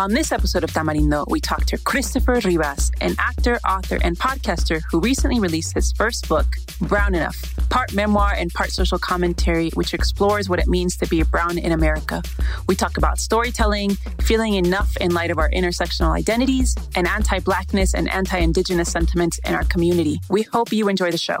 [0.00, 4.80] On this episode of Tamarindo, we talk to Christopher Rivas, an actor, author, and podcaster
[4.90, 6.46] who recently released his first book,
[6.80, 11.22] Brown Enough, part memoir and part social commentary, which explores what it means to be
[11.24, 12.22] brown in America.
[12.66, 13.90] We talk about storytelling,
[14.22, 19.38] feeling enough in light of our intersectional identities, and anti Blackness and anti Indigenous sentiments
[19.44, 20.18] in our community.
[20.30, 21.40] We hope you enjoy the show.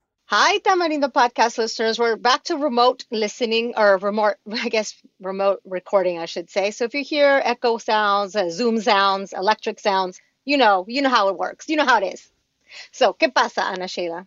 [0.33, 1.99] Hi, Tamarindo podcast listeners.
[1.99, 6.71] We're back to remote listening or remote, I guess, remote recording, I should say.
[6.71, 11.09] So if you hear echo sounds, uh, Zoom sounds, electric sounds, you know, you know
[11.09, 11.67] how it works.
[11.67, 12.31] You know how it is.
[12.93, 14.25] So, ¿qué pasa, Ana Sheila?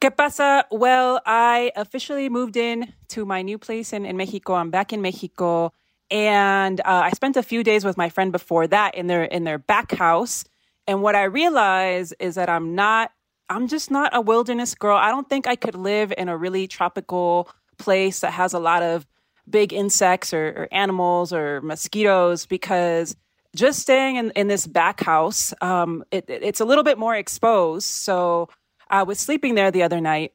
[0.00, 0.64] ¿Qué pasa?
[0.70, 4.54] Well, I officially moved in to my new place in, in Mexico.
[4.54, 5.74] I'm back in Mexico.
[6.10, 9.44] And uh, I spent a few days with my friend before that in their in
[9.44, 10.46] their back house.
[10.86, 13.12] And what I realize is that I'm not
[13.50, 14.96] I'm just not a wilderness girl.
[14.96, 18.82] I don't think I could live in a really tropical place that has a lot
[18.82, 19.06] of
[19.48, 23.16] big insects or, or animals or mosquitoes because
[23.56, 27.86] just staying in, in this back house, um, it, it's a little bit more exposed.
[27.86, 28.48] So
[28.88, 30.32] I was sleeping there the other night.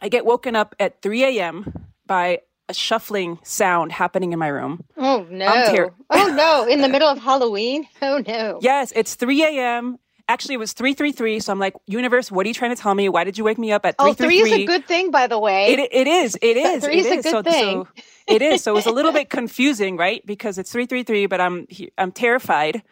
[0.00, 1.86] I get woken up at 3 a.m.
[2.06, 4.82] by a shuffling sound happening in my room.
[4.96, 5.90] Oh no!
[6.10, 6.66] oh no!
[6.66, 7.86] In the middle of Halloween?
[8.00, 8.58] Oh no!
[8.62, 9.98] Yes, it's 3 a.m.
[10.32, 11.40] Actually, it was 333.
[11.40, 13.06] So I'm like, universe, what are you trying to tell me?
[13.10, 14.24] Why did you wake me up at 333?
[14.24, 15.66] Oh, three is a good thing, by the way.
[15.66, 16.38] It, it is.
[16.40, 16.82] It is.
[16.82, 17.84] three it is, a good so, thing.
[17.84, 18.62] So it is.
[18.62, 20.24] So it was a little bit confusing, right?
[20.24, 21.66] Because it's 333, but I'm,
[21.98, 22.82] I'm terrified.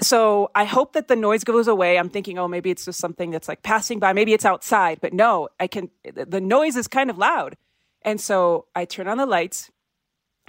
[0.00, 1.96] So I hope that the noise goes away.
[1.96, 4.12] I'm thinking, oh, maybe it's just something that's like passing by.
[4.12, 7.56] Maybe it's outside, but no, I can, the noise is kind of loud.
[8.02, 9.70] And so I turn on the lights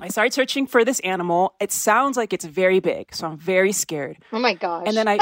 [0.01, 1.55] I started searching for this animal.
[1.59, 4.17] It sounds like it's very big, so I'm very scared.
[4.31, 4.85] Oh my gosh.
[4.87, 5.19] And then I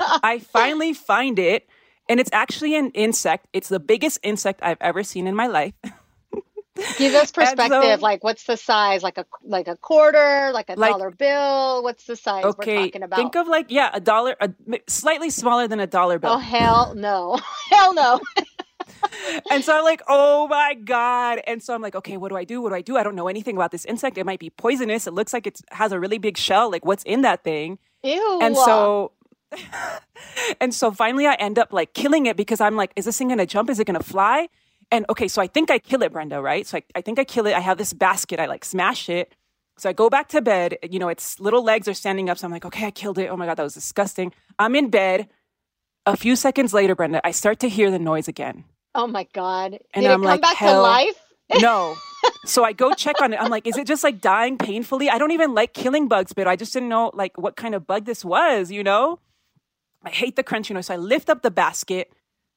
[0.22, 1.68] I finally find it
[2.08, 3.46] and it's actually an insect.
[3.52, 5.74] It's the biggest insect I've ever seen in my life.
[6.96, 7.82] Give us perspective.
[7.82, 9.02] So, like, what's the size?
[9.02, 11.82] Like a like a quarter, like a like, dollar bill.
[11.82, 13.16] What's the size okay, we're talking about?
[13.16, 14.50] Think of like yeah, a dollar, a,
[14.88, 16.32] slightly smaller than a dollar bill.
[16.32, 17.38] Oh hell no,
[17.70, 18.20] hell no.
[19.50, 21.40] and so I'm like, oh my God.
[21.46, 22.60] And so I'm like, okay, what do I do?
[22.60, 22.96] What do I do?
[22.96, 24.18] I don't know anything about this insect.
[24.18, 25.06] It might be poisonous.
[25.06, 26.70] It looks like it has a really big shell.
[26.70, 27.78] Like, what's in that thing?
[28.02, 28.38] Ew.
[28.42, 29.12] And so
[30.60, 33.28] and so finally I end up like killing it because I'm like, is this thing
[33.28, 33.70] gonna jump?
[33.70, 34.48] Is it gonna fly?
[34.90, 36.66] And okay, so I think I kill it, Brenda, right?
[36.66, 37.54] So I, I think I kill it.
[37.54, 39.34] I have this basket, I like smash it.
[39.78, 42.38] So I go back to bed, you know, its little legs are standing up.
[42.38, 43.28] So I'm like, okay, I killed it.
[43.28, 44.32] Oh my God, that was disgusting.
[44.58, 45.28] I'm in bed.
[46.04, 48.64] A few seconds later, Brenda, I start to hear the noise again.
[48.98, 49.78] Oh my God.
[49.94, 51.24] And Did I'm it come like, back hell, to life?
[51.60, 51.94] no.
[52.44, 53.40] So I go check on it.
[53.40, 55.08] I'm like, is it just like dying painfully?
[55.08, 57.86] I don't even like killing bugs, but I just didn't know like what kind of
[57.86, 59.20] bug this was, you know?
[60.02, 60.80] I hate the crunch, you know.
[60.80, 62.12] So I lift up the basket.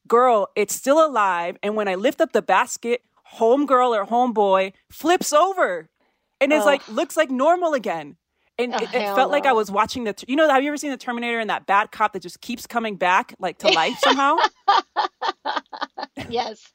[0.07, 1.57] Girl, it's still alive.
[1.61, 3.03] And when I lift up the basket,
[3.35, 5.89] homegirl or homeboy flips over
[6.39, 8.15] and is like, looks like normal again.
[8.63, 10.77] And Oh, it, it felt like I was watching the, you know, have you ever
[10.77, 13.97] seen the Terminator and that bad cop that just keeps coming back like to life
[13.99, 14.37] somehow?
[16.29, 16.71] yes.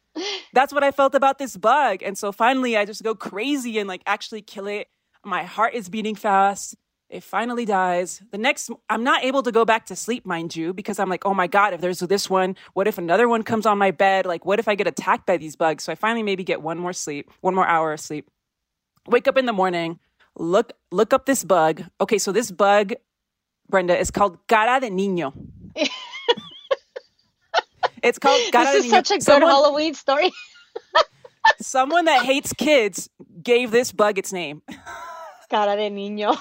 [0.53, 2.03] That's what I felt about this bug.
[2.03, 4.89] And so finally I just go crazy and like actually kill it.
[5.25, 6.77] My heart is beating fast.
[7.09, 8.21] It finally dies.
[8.33, 11.25] The next, I'm not able to go back to sleep, mind you, because I'm like,
[11.25, 14.27] oh my God, if there's this one, what if another one comes on my bed?
[14.27, 15.85] Like, what if I get attacked by these bugs?
[15.85, 18.29] So I finally maybe get one more sleep, one more hour of sleep.
[19.07, 20.01] Wake up in the morning,
[20.37, 21.83] look, look up this bug.
[22.01, 22.93] Okay, so this bug,
[23.69, 25.33] Brenda, is called cara de niño.
[28.03, 28.91] it's called cara This de is niño.
[28.91, 30.31] such a good Someone- Halloween story.
[31.61, 33.09] Someone that hates kids
[33.43, 34.63] gave this bug its name
[35.49, 36.37] Cara de niño.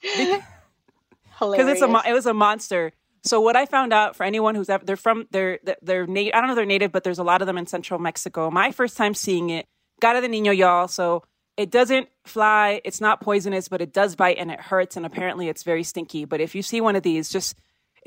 [0.00, 2.92] because it's a it was a monster.
[3.24, 6.38] So what I found out for anyone who's ever they're from they're they're native I
[6.40, 8.48] don't know if they're native but there's a lot of them in central Mexico.
[8.50, 9.66] My first time seeing it,
[10.00, 10.86] cara de niño y'all.
[10.86, 11.24] So
[11.58, 15.48] it doesn't fly, it's not poisonous, but it does bite and it hurts and apparently
[15.48, 16.24] it's very stinky.
[16.24, 17.56] But if you see one of these, just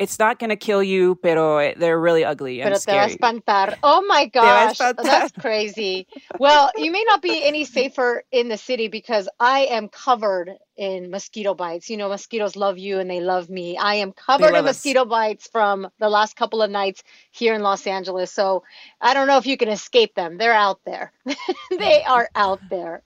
[0.01, 3.07] It's not going to kill you, pero they're really ugly and Pero te va a
[3.07, 3.77] espantar.
[3.83, 6.07] Oh my gosh, that's crazy.
[6.39, 11.11] Well, you may not be any safer in the city because I am covered in
[11.11, 11.89] mosquito bites.
[11.89, 13.77] You know, mosquitoes love you and they love me.
[13.77, 14.63] I am covered in us.
[14.63, 18.31] mosquito bites from the last couple of nights here in Los Angeles.
[18.31, 18.63] So
[18.99, 20.37] I don't know if you can escape them.
[20.37, 21.11] They're out there.
[21.77, 23.03] they are out there.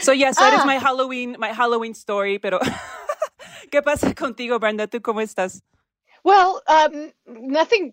[0.00, 0.66] So yes, that is Ah.
[0.66, 2.58] my Halloween my Halloween story, pero
[3.70, 4.86] ¿Qué pasa contigo, Brenda?
[4.86, 5.60] ¿Tú cómo estás?
[6.24, 7.92] Well, um, nothing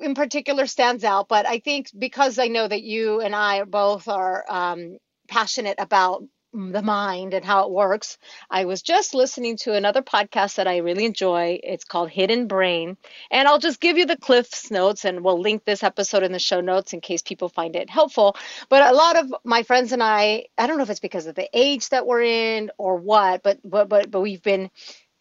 [0.00, 4.08] in particular stands out, but I think because I know that you and I both
[4.08, 4.98] are um,
[5.28, 6.22] passionate about
[6.54, 8.16] the mind and how it works,
[8.48, 11.58] I was just listening to another podcast that I really enjoy.
[11.62, 12.96] It's called Hidden Brain.
[13.30, 16.38] And I'll just give you the Cliff's notes and we'll link this episode in the
[16.38, 18.36] show notes in case people find it helpful.
[18.68, 21.34] But a lot of my friends and I, I don't know if it's because of
[21.34, 24.70] the age that we're in or what, but but but, but we've been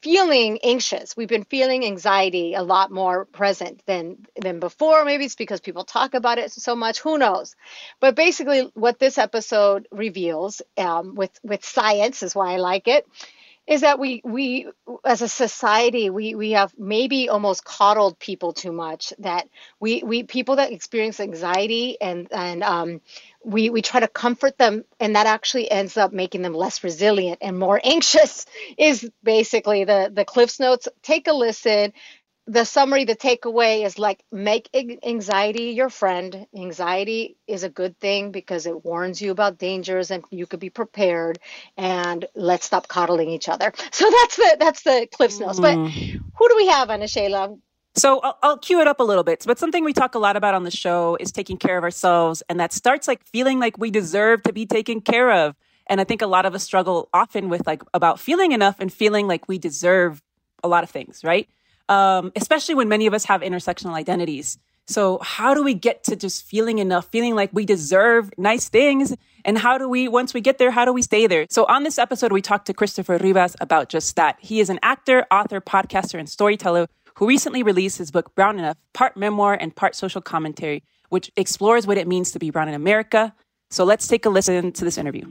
[0.03, 1.15] feeling anxious.
[1.15, 5.05] We've been feeling anxiety a lot more present than than before.
[5.05, 6.99] Maybe it's because people talk about it so much.
[6.99, 7.55] Who knows?
[8.01, 13.07] But basically, what this episode reveals, um, with with science, is why I like it,
[13.65, 14.67] is that we we
[15.05, 19.13] as a society we we have maybe almost coddled people too much.
[19.19, 19.47] That
[19.79, 23.01] we we people that experience anxiety and and um,
[23.43, 27.39] we we try to comfort them and that actually ends up making them less resilient
[27.41, 28.45] and more anxious
[28.77, 31.93] is basically the the cliffs notes take a listen
[32.45, 34.69] the summary the takeaway is like make
[35.03, 40.23] anxiety your friend anxiety is a good thing because it warns you about dangers and
[40.29, 41.39] you could be prepared
[41.77, 45.89] and let's stop coddling each other so that's the that's the cliffs notes but mm.
[45.91, 47.55] who do we have Ana Sheila
[47.95, 49.43] So I'll, I'll cue it up a little bit.
[49.45, 52.41] But something we talk a lot about on the show is taking care of ourselves.
[52.49, 55.55] And that starts like feeling like we deserve to be taken care of.
[55.85, 58.91] And I think a lot of us struggle often with like about feeling enough and
[58.91, 60.23] feeling like we deserve
[60.63, 61.47] a lot of things, right?
[61.89, 64.57] Um, especially when many of us have intersectional identities.
[64.87, 69.15] So how do we get to just feeling enough, feeling like we deserve nice things?
[69.45, 71.45] And how do we, once we get there, how do we stay there?
[71.49, 74.37] So on this episode, we talked to Christopher Rivas about just that.
[74.39, 78.77] He is an actor, author, podcaster, and storyteller who recently released his book Brown Enough,
[78.93, 82.73] part memoir and part social commentary, which explores what it means to be brown in
[82.73, 83.33] America.
[83.69, 85.25] So let's take a listen to this interview.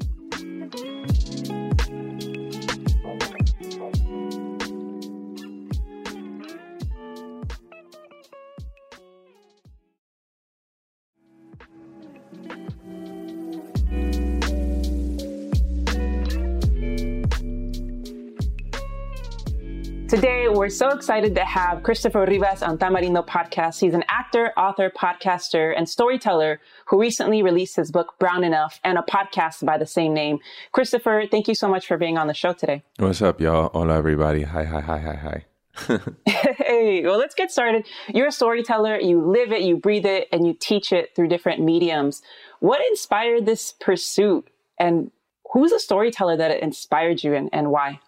[20.22, 23.80] Today, we're so excited to have Christopher Rivas on Tamarindo podcast.
[23.80, 28.98] He's an actor, author, podcaster, and storyteller who recently released his book, Brown Enough, and
[28.98, 30.38] a podcast by the same name.
[30.70, 32.84] Christopher, thank you so much for being on the show today.
[32.98, 33.70] What's up, y'all?
[33.70, 34.42] Hola, everybody.
[34.42, 35.98] Hi, hi, hi, hi, hi.
[36.24, 37.84] Hey, well, let's get started.
[38.06, 41.64] You're a storyteller, you live it, you breathe it, and you teach it through different
[41.64, 42.22] mediums.
[42.60, 44.46] What inspired this pursuit?
[44.78, 45.10] And
[45.52, 47.98] who's a storyteller that inspired you and, and why?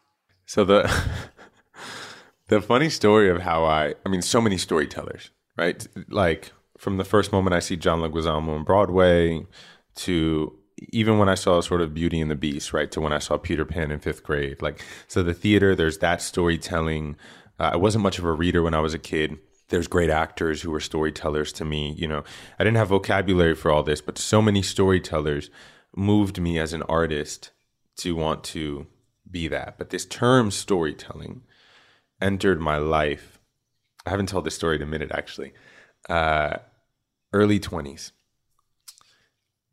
[0.47, 0.89] So the
[2.49, 5.87] the funny story of how I, I mean, so many storytellers, right?
[6.09, 9.47] Like from the first moment I see John Leguizamo on Broadway
[9.97, 10.59] to
[10.91, 12.91] even when I saw sort of Beauty and the Beast, right?
[12.93, 14.61] To when I saw Peter Pan in fifth grade.
[14.61, 17.17] Like, so the theater, there's that storytelling.
[17.59, 19.39] Uh, I wasn't much of a reader when I was a kid.
[19.69, 21.95] There's great actors who were storytellers to me.
[21.97, 22.25] You know,
[22.59, 25.49] I didn't have vocabulary for all this, but so many storytellers
[25.97, 27.53] moved me as an artist
[27.99, 28.87] to want to
[29.31, 29.79] be that.
[29.79, 31.43] But this term storytelling
[32.21, 33.39] entered my life.
[34.07, 35.53] I haven't told this story in a minute, actually.
[36.09, 36.57] Uh,
[37.33, 38.13] early 20s.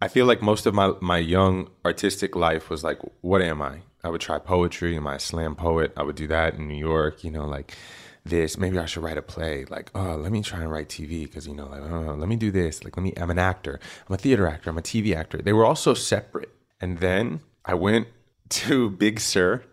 [0.02, 3.82] I feel like most of my, my young artistic life was like, what am I?
[4.04, 4.98] I would try poetry.
[4.98, 5.94] Am I a slam poet?
[5.96, 7.78] I would do that in New York, you know, like
[8.26, 8.58] this.
[8.58, 9.66] Maybe I should write a play.
[9.70, 12.36] Like, oh, let me try and write TV because, you know, like, oh, let me
[12.36, 12.84] do this.
[12.84, 13.80] Like, let me, I'm an actor.
[14.10, 14.72] I'm a theater actor.
[14.72, 15.38] I'm a TV actor.
[15.38, 16.50] They were all so separate.
[16.80, 18.08] And then I went
[18.50, 19.64] to Big Sur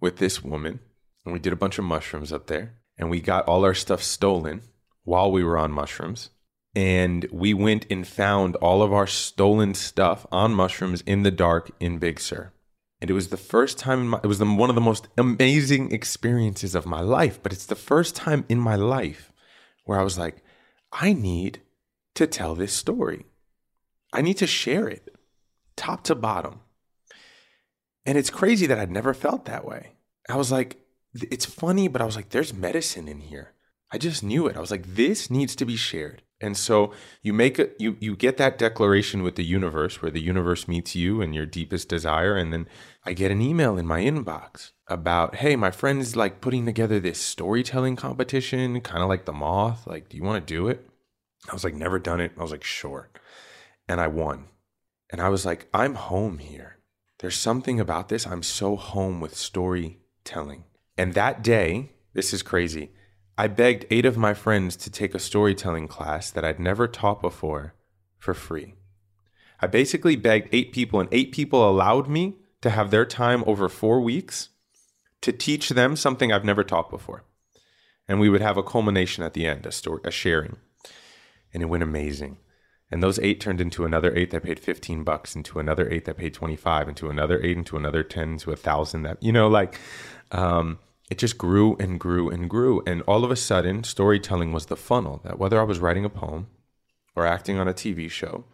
[0.00, 0.80] with this woman
[1.26, 4.02] and we did a bunch of mushrooms up there and we got all our stuff
[4.02, 4.62] stolen
[5.04, 6.30] while we were on mushrooms
[6.74, 11.70] and we went and found all of our stolen stuff on mushrooms in the dark
[11.80, 12.52] in Big Sur.
[13.00, 15.92] And it was the first time my, it was the, one of the most amazing
[15.92, 19.32] experiences of my life, but it's the first time in my life
[19.84, 20.42] where I was like,
[20.92, 21.60] I need
[22.14, 23.26] to tell this story.
[24.12, 25.14] I need to share it
[25.76, 26.60] top to bottom.
[28.04, 29.92] And it's crazy that I'd never felt that way.
[30.28, 30.78] I was like,
[31.24, 33.54] it's funny, but I was like, there's medicine in here.
[33.90, 34.56] I just knew it.
[34.56, 36.22] I was like, this needs to be shared.
[36.40, 36.92] And so
[37.22, 40.94] you make a you you get that declaration with the universe where the universe meets
[40.94, 42.68] you and your deepest desire and then
[43.06, 47.18] I get an email in my inbox about, "Hey, my friend's like putting together this
[47.18, 49.86] storytelling competition, kind of like the moth.
[49.86, 50.86] Like, do you want to do it?"
[51.48, 53.08] I was like, "Never done it." I was like, "Sure."
[53.88, 54.48] And I won.
[55.10, 56.78] And I was like, "I'm home here.
[57.20, 58.26] There's something about this.
[58.26, 60.64] I'm so home with storytelling."
[60.98, 62.90] And that day, this is crazy.
[63.38, 67.20] I begged eight of my friends to take a storytelling class that I'd never taught
[67.20, 67.74] before
[68.18, 68.74] for free.
[69.60, 73.68] I basically begged eight people, and eight people allowed me to have their time over
[73.68, 74.50] four weeks
[75.20, 77.24] to teach them something I've never taught before.
[78.08, 80.56] And we would have a culmination at the end, a story, a sharing.
[81.52, 82.38] And it went amazing.
[82.90, 86.16] And those eight turned into another eight that paid 15 bucks, into another eight that
[86.16, 89.80] paid 25, into another eight, into another 10, into a thousand that, you know, like,
[90.30, 90.78] um,
[91.10, 92.82] it just grew and grew and grew.
[92.86, 96.10] And all of a sudden, storytelling was the funnel that whether I was writing a
[96.10, 96.48] poem
[97.14, 98.44] or acting on a TV show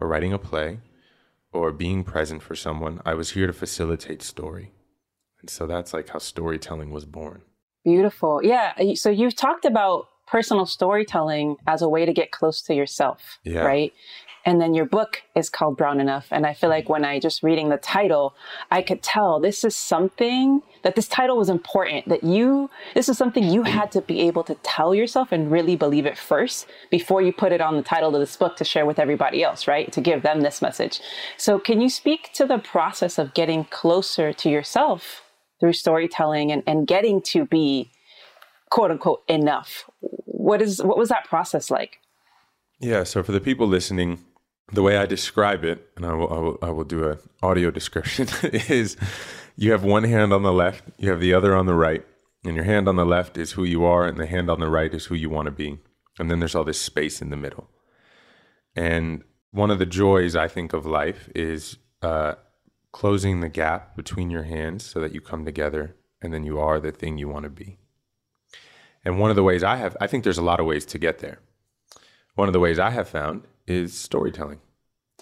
[0.00, 0.80] or writing a play
[1.52, 4.72] or being present for someone, I was here to facilitate story.
[5.40, 7.42] And so that's like how storytelling was born.
[7.84, 8.40] Beautiful.
[8.42, 8.94] Yeah.
[8.94, 13.60] So you've talked about personal storytelling as a way to get close to yourself, yeah.
[13.60, 13.92] right?
[14.46, 16.28] And then your book is called Brown Enough.
[16.30, 18.34] And I feel like when I just reading the title,
[18.70, 23.16] I could tell this is something that this title was important, that you, this is
[23.16, 27.22] something you had to be able to tell yourself and really believe it first before
[27.22, 29.90] you put it on the title of this book to share with everybody else, right?
[29.92, 31.00] To give them this message.
[31.38, 35.22] So can you speak to the process of getting closer to yourself
[35.58, 37.90] through storytelling and, and getting to be
[38.68, 39.88] quote unquote enough?
[40.00, 41.98] What is, what was that process like?
[42.78, 43.04] Yeah.
[43.04, 44.22] So for the people listening,
[44.72, 47.70] the way I describe it, and I will, I will, I will do an audio
[47.70, 48.28] description,
[48.68, 48.96] is
[49.56, 52.04] you have one hand on the left, you have the other on the right,
[52.44, 54.70] and your hand on the left is who you are, and the hand on the
[54.70, 55.78] right is who you want to be.
[56.18, 57.68] And then there's all this space in the middle.
[58.76, 62.34] And one of the joys I think of life is uh,
[62.92, 66.80] closing the gap between your hands so that you come together and then you are
[66.80, 67.78] the thing you want to be.
[69.04, 70.98] And one of the ways I have, I think there's a lot of ways to
[70.98, 71.40] get there.
[72.34, 74.60] One of the ways I have found is storytelling,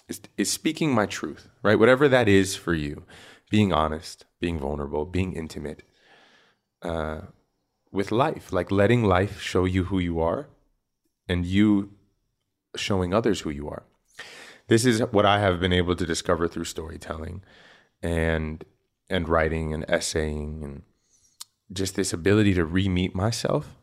[0.07, 1.79] is, is speaking my truth, right?
[1.79, 3.03] Whatever that is for you,
[3.49, 5.83] being honest, being vulnerable, being intimate
[6.81, 7.21] uh,
[7.91, 10.49] with life, like letting life show you who you are
[11.27, 11.91] and you
[12.75, 13.83] showing others who you are.
[14.67, 17.43] This is what I have been able to discover through storytelling
[18.01, 18.63] and
[19.09, 20.81] and writing and essaying and
[21.71, 23.75] just this ability to re-meet myself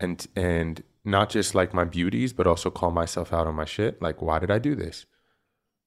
[0.00, 4.00] and and not just like my beauties, but also call myself out on my shit.
[4.00, 5.06] Like, why did I do this?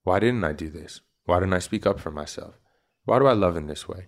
[0.03, 1.01] Why didn't I do this?
[1.25, 2.59] Why didn't I speak up for myself?
[3.05, 4.07] Why do I love in this way?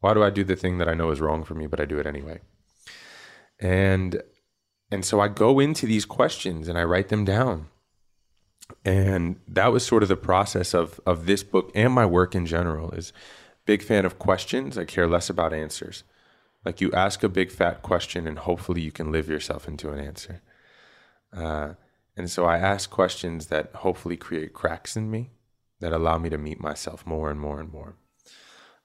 [0.00, 1.84] Why do I do the thing that I know is wrong for me, but I
[1.84, 2.40] do it anyway?
[3.60, 4.22] And
[4.90, 7.68] and so I go into these questions and I write them down.
[8.84, 12.46] And that was sort of the process of of this book and my work in
[12.46, 13.12] general is
[13.64, 14.76] big fan of questions.
[14.76, 16.02] I care less about answers.
[16.64, 19.98] Like you ask a big fat question and hopefully you can live yourself into an
[19.98, 20.42] answer.
[21.32, 21.74] Uh,
[22.16, 25.30] and so I ask questions that hopefully create cracks in me
[25.80, 27.96] that allow me to meet myself more and more and more.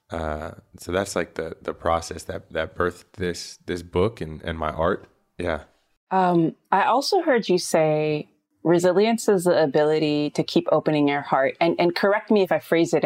[0.09, 4.57] Uh, so that's like the the process that that birthed this this book and and
[4.57, 5.07] my art.
[5.37, 5.63] Yeah.
[6.11, 8.29] Um, I also heard you say
[8.63, 11.57] resilience is the ability to keep opening your heart.
[11.59, 13.03] And and correct me if I phrase it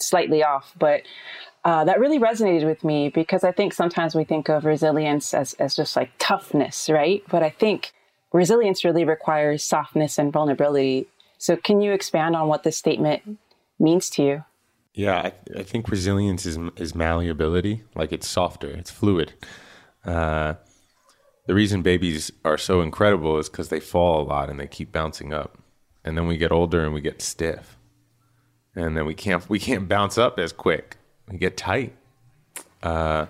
[0.00, 1.02] slightly off, but
[1.68, 5.52] uh, that really resonated with me because I think sometimes we think of resilience as,
[5.54, 7.22] as just like toughness, right?
[7.28, 7.92] But I think
[8.32, 11.08] resilience really requires softness and vulnerability.
[11.36, 13.38] So, can you expand on what this statement
[13.78, 14.44] means to you?
[14.94, 17.82] Yeah, I, I think resilience is, is malleability.
[17.94, 19.34] Like it's softer, it's fluid.
[20.06, 20.54] Uh,
[21.44, 24.90] the reason babies are so incredible is because they fall a lot and they keep
[24.90, 25.58] bouncing up.
[26.02, 27.76] And then we get older and we get stiff.
[28.74, 30.97] And then we can't we can't bounce up as quick
[31.30, 31.94] we get tight.
[32.82, 33.26] Uh,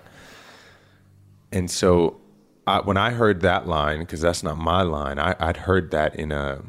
[1.51, 2.19] and so
[2.67, 6.15] I, when I heard that line, because that's not my line, I, would heard that
[6.15, 6.63] in a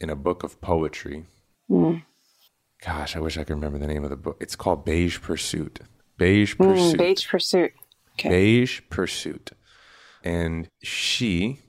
[0.00, 1.26] in a book of poetry.
[1.70, 2.02] Mm.
[2.84, 4.38] Gosh, I wish I could remember the name of the book.
[4.40, 5.80] It's called Beige Pursuit.
[6.16, 6.94] Beige hmm, Pursuit.
[6.94, 7.72] Mm, Beige Pursuit.
[8.14, 8.28] Okay.
[8.28, 9.50] Beige Pursuit.
[10.24, 11.60] And she,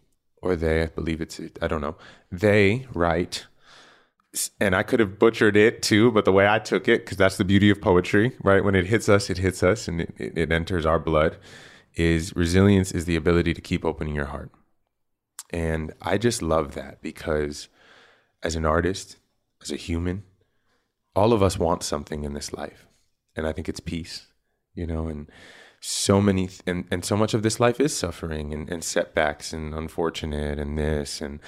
[0.41, 1.95] or they, I believe it's, I don't know,
[2.31, 3.47] they write
[4.59, 7.37] and I could have butchered it too, but the way I took it, because that's
[7.37, 8.63] the beauty of poetry, right?
[8.63, 11.37] When it hits us, it hits us and it, it, enters our blood,
[11.95, 14.51] is resilience is the ability to keep opening your heart.
[15.49, 17.67] And I just love that because
[18.41, 19.17] as an artist,
[19.61, 20.23] as a human,
[21.13, 22.87] all of us want something in this life.
[23.35, 24.27] And I think it's peace,
[24.73, 25.29] you know, and
[25.83, 29.51] so many th- and, and so much of this life is suffering and, and setbacks
[29.51, 31.39] and unfortunate and this and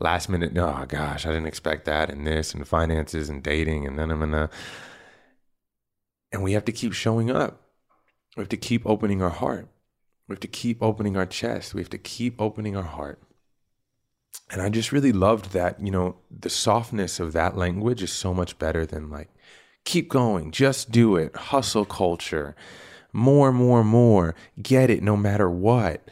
[0.00, 3.98] last minute oh gosh i didn't expect that and this and finances and dating and
[3.98, 4.48] then i'm gonna
[6.32, 7.60] and we have to keep showing up.
[8.36, 9.68] We have to keep opening our heart.
[10.26, 11.74] We have to keep opening our chest.
[11.74, 13.22] We have to keep opening our heart.
[14.50, 18.32] And i just really loved that you know the softness of that language is so
[18.32, 19.28] much better than like
[19.84, 22.54] keep going just do it hustle culture
[23.12, 26.08] more, more, more, get it no matter what.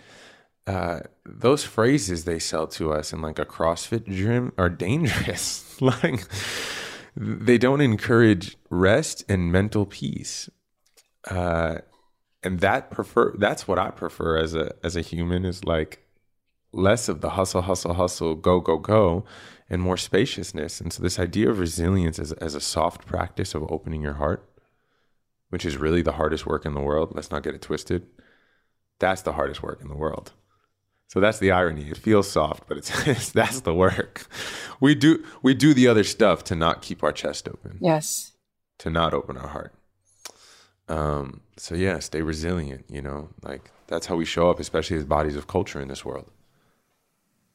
[0.66, 5.80] Uh, those phrases they sell to us in like a CrossFit gym are dangerous.
[5.82, 6.22] like
[7.16, 10.48] they don't encourage rest and mental peace.
[11.28, 11.78] Uh,
[12.42, 16.06] and that prefer that's what I prefer as a as a human is like
[16.72, 19.24] less of the hustle, hustle, hustle, go, go, go,
[19.68, 20.80] and more spaciousness.
[20.80, 24.48] And so this idea of resilience as, as a soft practice of opening your heart
[25.50, 27.12] which is really the hardest work in the world.
[27.14, 28.06] Let's not get it twisted.
[28.98, 30.32] That's the hardest work in the world.
[31.08, 31.90] So that's the irony.
[31.90, 34.26] It feels soft, but it's, it's, that's the work.
[34.80, 37.78] We do we do the other stuff to not keep our chest open.
[37.80, 38.32] Yes.
[38.78, 39.74] To not open our heart.
[40.88, 42.84] Um, so yeah, stay resilient.
[42.88, 46.04] You know, like that's how we show up, especially as bodies of culture in this
[46.04, 46.30] world.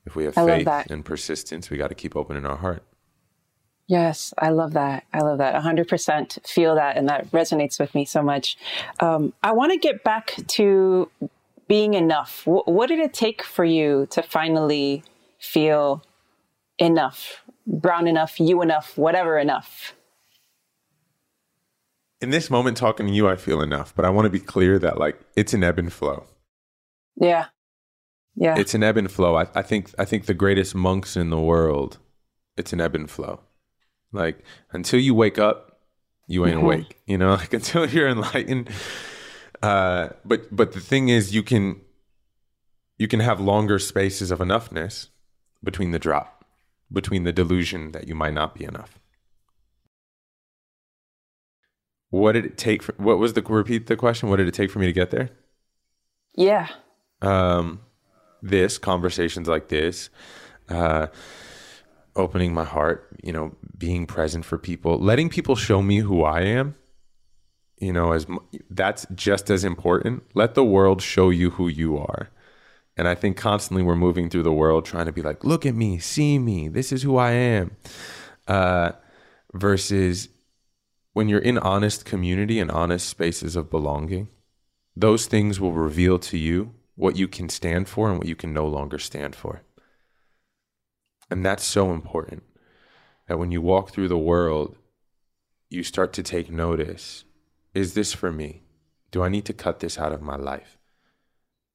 [0.05, 2.83] If we have I faith and persistence, we got to keep opening our heart.
[3.87, 5.05] Yes, I love that.
[5.13, 5.61] I love that.
[5.61, 8.57] 100% feel that, and that resonates with me so much.
[8.99, 11.09] Um, I want to get back to
[11.67, 12.43] being enough.
[12.45, 15.03] W- what did it take for you to finally
[15.37, 16.03] feel
[16.79, 19.93] enough, brown enough, you enough, whatever enough?
[22.21, 24.79] In this moment, talking to you, I feel enough, but I want to be clear
[24.79, 26.25] that like it's an ebb and flow.
[27.17, 27.47] Yeah,
[28.35, 28.57] yeah.
[28.57, 29.35] It's an ebb and flow.
[29.35, 31.99] I, I think I think the greatest monks in the world,
[32.57, 33.41] it's an ebb and flow
[34.15, 35.79] like until you wake up,
[36.27, 36.97] you ain't awake.
[37.05, 38.69] You know, like until you're enlightened.
[39.61, 41.81] Uh, but but the thing is, you can
[42.97, 45.09] you can have longer spaces of enoughness
[45.63, 46.45] between the drop,
[46.91, 48.99] between the delusion that you might not be enough.
[52.09, 52.83] What did it take?
[52.83, 54.29] For, what was the repeat the question?
[54.29, 55.31] What did it take for me to get there?
[56.35, 56.67] Yeah.
[57.21, 57.81] Um,
[58.41, 60.09] this conversations like this.
[60.69, 61.07] Uh,
[62.15, 66.41] opening my heart, you know, being present for people, letting people show me who I
[66.41, 66.75] am,
[67.77, 68.25] you know, as
[68.69, 70.23] that's just as important.
[70.33, 72.29] Let the world show you who you are.
[72.97, 75.75] And I think constantly we're moving through the world trying to be like, look at
[75.75, 77.75] me, see me, this is who I am.
[78.47, 78.93] Uh,
[79.53, 80.29] versus
[81.13, 84.29] when you're in honest community and honest spaces of belonging,
[84.95, 88.53] those things will reveal to you what you can stand for and what you can
[88.53, 89.61] no longer stand for.
[91.35, 92.43] And that's so important
[93.27, 94.77] that when you walk through the world,
[95.69, 97.25] you start to take notice
[97.73, 98.63] is this for me?
[99.11, 100.77] Do I need to cut this out of my life?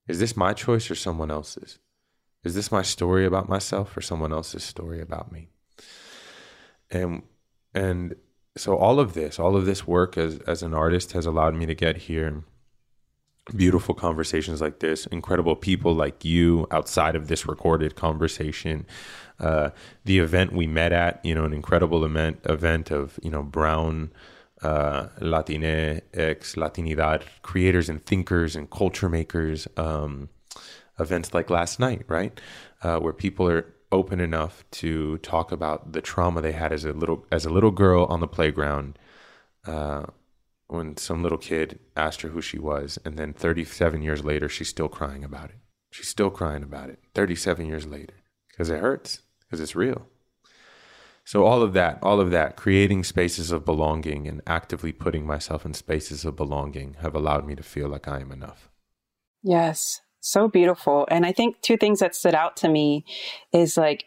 [0.09, 1.79] Is this my choice or someone else's?
[2.43, 5.51] Is this my story about myself or someone else's story about me?
[6.91, 7.23] And
[7.75, 8.15] and
[8.57, 11.67] so all of this, all of this work as as an artist has allowed me
[11.67, 12.45] to get here
[13.57, 18.87] beautiful conversations like this, incredible people like you outside of this recorded conversation.
[19.41, 19.71] Uh,
[20.05, 24.13] the event we met at, you know, an incredible event event of you know brown
[24.63, 29.67] uh, Latine, ex Latinidad creators and thinkers and culture makers.
[29.77, 30.29] Um,
[30.99, 32.39] events like last night, right,
[32.83, 36.93] uh, where people are open enough to talk about the trauma they had as a
[36.93, 38.99] little as a little girl on the playground.
[39.67, 40.05] Uh,
[40.69, 44.69] when some little kid asked her who she was, and then 37 years later, she's
[44.69, 45.57] still crying about it.
[45.91, 48.15] She's still crying about it 37 years later
[48.49, 50.07] because it hurts, because it's real.
[51.25, 55.65] So, all of that, all of that, creating spaces of belonging and actively putting myself
[55.65, 58.69] in spaces of belonging have allowed me to feel like I am enough.
[59.43, 61.07] Yes, so beautiful.
[61.11, 63.05] And I think two things that stood out to me
[63.53, 64.07] is like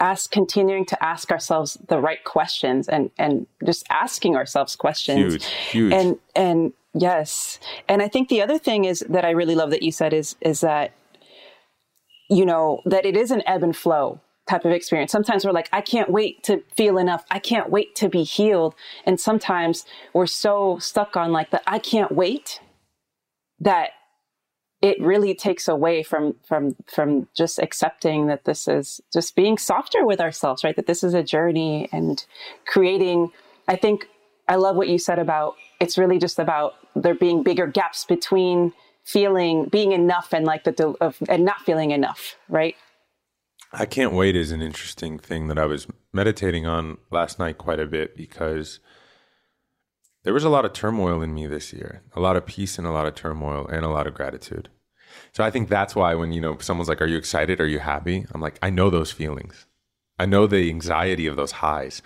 [0.00, 5.46] ask continuing to ask ourselves the right questions and and just asking ourselves questions huge,
[5.70, 5.92] huge.
[5.92, 9.82] and and yes and i think the other thing is that i really love that
[9.82, 10.92] you said is is that
[12.30, 15.12] you know that it is an ebb and flow type of experience.
[15.12, 17.24] Sometimes we're like i can't wait to feel enough.
[17.30, 18.74] I can't wait to be healed.
[19.04, 22.60] And sometimes we're so stuck on like the i can't wait
[23.60, 23.90] that
[24.82, 30.04] it really takes away from from from just accepting that this is just being softer
[30.04, 30.76] with ourselves right?
[30.76, 32.24] That this is a journey and
[32.66, 33.30] creating
[33.68, 34.08] i think
[34.48, 38.72] i love what you said about it's really just about there being bigger gaps between
[39.04, 42.76] feeling being enough and like the of and not feeling enough right
[43.72, 47.80] i can't wait is an interesting thing that i was meditating on last night quite
[47.80, 48.80] a bit because
[50.22, 52.86] there was a lot of turmoil in me this year, a lot of peace and
[52.86, 54.68] a lot of turmoil and a lot of gratitude.
[55.32, 57.60] So I think that's why when you know someone's like, "Are you excited?
[57.60, 59.66] Are you happy?" I'm like, I know those feelings.
[60.18, 62.02] I know the anxiety of those highs.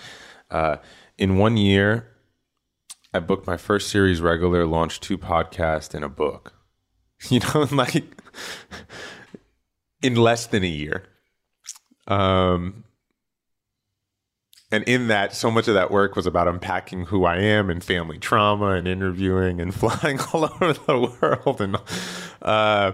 [0.50, 0.76] Uh,
[1.18, 2.08] in one year,
[3.12, 6.52] I booked my first series regular, launched two podcasts and a book.
[7.30, 8.04] You know, like
[10.02, 11.04] in less than a year.
[12.06, 12.84] Um,
[14.70, 17.82] and in that, so much of that work was about unpacking who I am and
[17.82, 21.76] family trauma and interviewing and flying all over the world and
[22.42, 22.92] uh,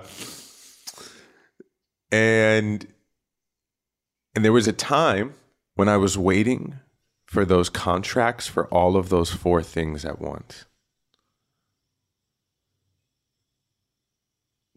[2.12, 2.86] and
[4.34, 5.34] and there was a time
[5.74, 6.78] when I was waiting
[7.24, 10.66] for those contracts for all of those four things at once.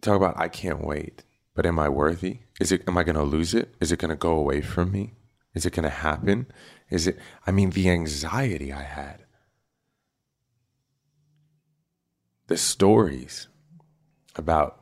[0.01, 1.23] Talk about I can't wait,
[1.55, 2.39] but am I worthy?
[2.63, 3.75] Is it am I going to lose it?
[3.81, 5.15] Is it going to go away from me?
[5.53, 6.47] Is it going to happen?
[6.89, 9.25] Is it I mean the anxiety I had.
[12.47, 13.49] The stories
[14.37, 14.79] about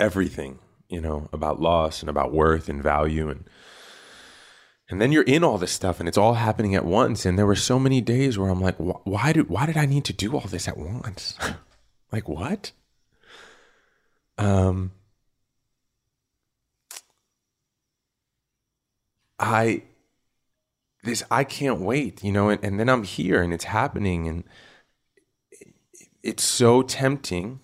[0.00, 3.44] everything, you know, about loss and about worth and value and
[4.90, 7.46] and then you're in all this stuff and it's all happening at once and there
[7.46, 10.34] were so many days where I'm like why did why did I need to do
[10.34, 11.38] all this at once?
[12.12, 12.72] like what?
[14.38, 14.90] Um
[19.38, 19.82] I
[21.04, 24.44] this I can't wait, you know, and, and then I'm here and it's happening and
[26.22, 27.60] it's so tempting.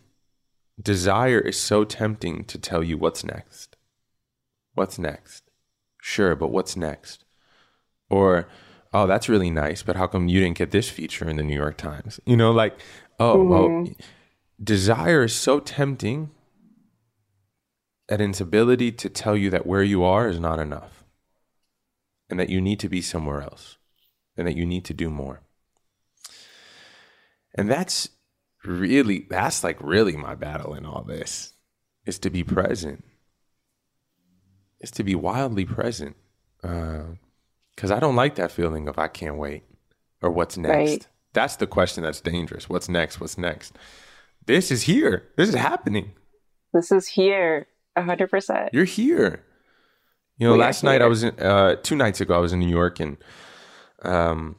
[0.80, 3.76] Desire is so tempting to tell you what's next.
[4.74, 5.44] What's next?
[6.00, 7.24] Sure, but what's next?
[8.10, 8.48] Or,
[8.92, 11.54] oh, that's really nice, but how come you didn't get this feature in the New
[11.54, 12.20] York Times?
[12.26, 12.78] You know, like,
[13.18, 13.48] oh, mm-hmm.
[13.48, 13.88] well,
[14.62, 16.30] desire is so tempting
[18.08, 21.03] at its ability to tell you that where you are is not enough
[22.28, 23.78] and that you need to be somewhere else
[24.36, 25.42] and that you need to do more.
[27.54, 28.08] And that's
[28.64, 31.52] really, that's like really my battle in all this
[32.04, 33.04] is to be present,
[34.80, 36.16] is to be wildly present.
[36.60, 39.64] Because uh, I don't like that feeling of I can't wait
[40.22, 40.90] or what's next.
[40.90, 41.06] Right.
[41.32, 42.68] That's the question that's dangerous.
[42.68, 43.20] What's next?
[43.20, 43.76] What's next?
[44.46, 45.28] This is here.
[45.36, 46.12] This is happening.
[46.72, 47.66] This is here.
[47.96, 48.70] 100%.
[48.72, 49.44] You're here.
[50.38, 52.68] You know, last night I was in, uh, two nights ago, I was in New
[52.68, 53.16] York and
[54.02, 54.56] um,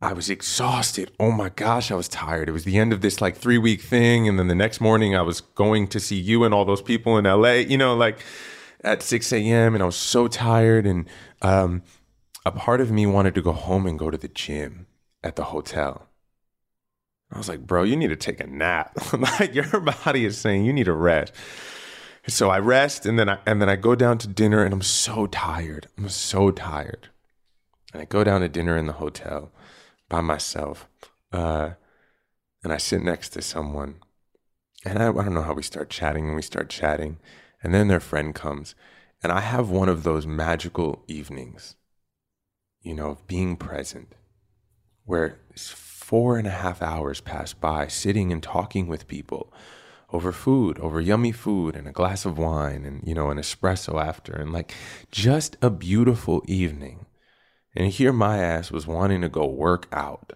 [0.00, 1.10] I was exhausted.
[1.20, 2.48] Oh my gosh, I was tired.
[2.48, 4.28] It was the end of this like three week thing.
[4.28, 7.18] And then the next morning I was going to see you and all those people
[7.18, 8.18] in LA, you know, like
[8.82, 9.74] at 6 a.m.
[9.74, 10.86] And I was so tired.
[10.86, 11.08] And
[11.42, 11.82] um,
[12.46, 14.86] a part of me wanted to go home and go to the gym
[15.22, 16.08] at the hotel.
[17.30, 18.96] I was like, bro, you need to take a nap.
[19.40, 21.32] like your body is saying you need a rest.
[22.26, 24.82] So I rest and then I and then I go down to dinner and I'm
[24.82, 25.88] so tired.
[25.98, 27.08] I'm so tired.
[27.92, 29.52] And I go down to dinner in the hotel
[30.08, 30.88] by myself.
[31.32, 31.70] Uh,
[32.62, 33.96] and I sit next to someone.
[34.84, 37.18] And I, I don't know how we start chatting and we start chatting.
[37.62, 38.74] And then their friend comes.
[39.22, 41.76] And I have one of those magical evenings,
[42.82, 44.14] you know, of being present,
[45.04, 49.52] where four and a half hours pass by sitting and talking with people
[50.10, 54.00] over food, over yummy food and a glass of wine and, you know, an espresso
[54.02, 54.32] after.
[54.32, 54.72] And like
[55.10, 57.06] just a beautiful evening.
[57.74, 60.34] And here my ass was wanting to go work out.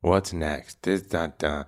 [0.00, 0.82] What's next?
[0.82, 1.66] This, that, that.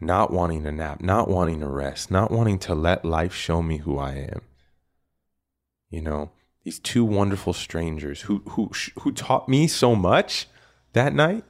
[0.00, 3.78] Not wanting to nap, not wanting to rest, not wanting to let life show me
[3.78, 4.40] who I am.
[5.90, 6.30] You know,
[6.64, 10.48] these two wonderful strangers who who who taught me so much
[10.94, 11.44] that night,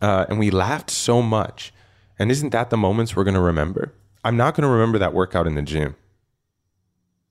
[0.00, 1.72] uh, and we laughed so much.
[2.18, 3.92] And isn't that the moments we're going to remember?
[4.24, 5.96] I'm not going to remember that workout in the gym.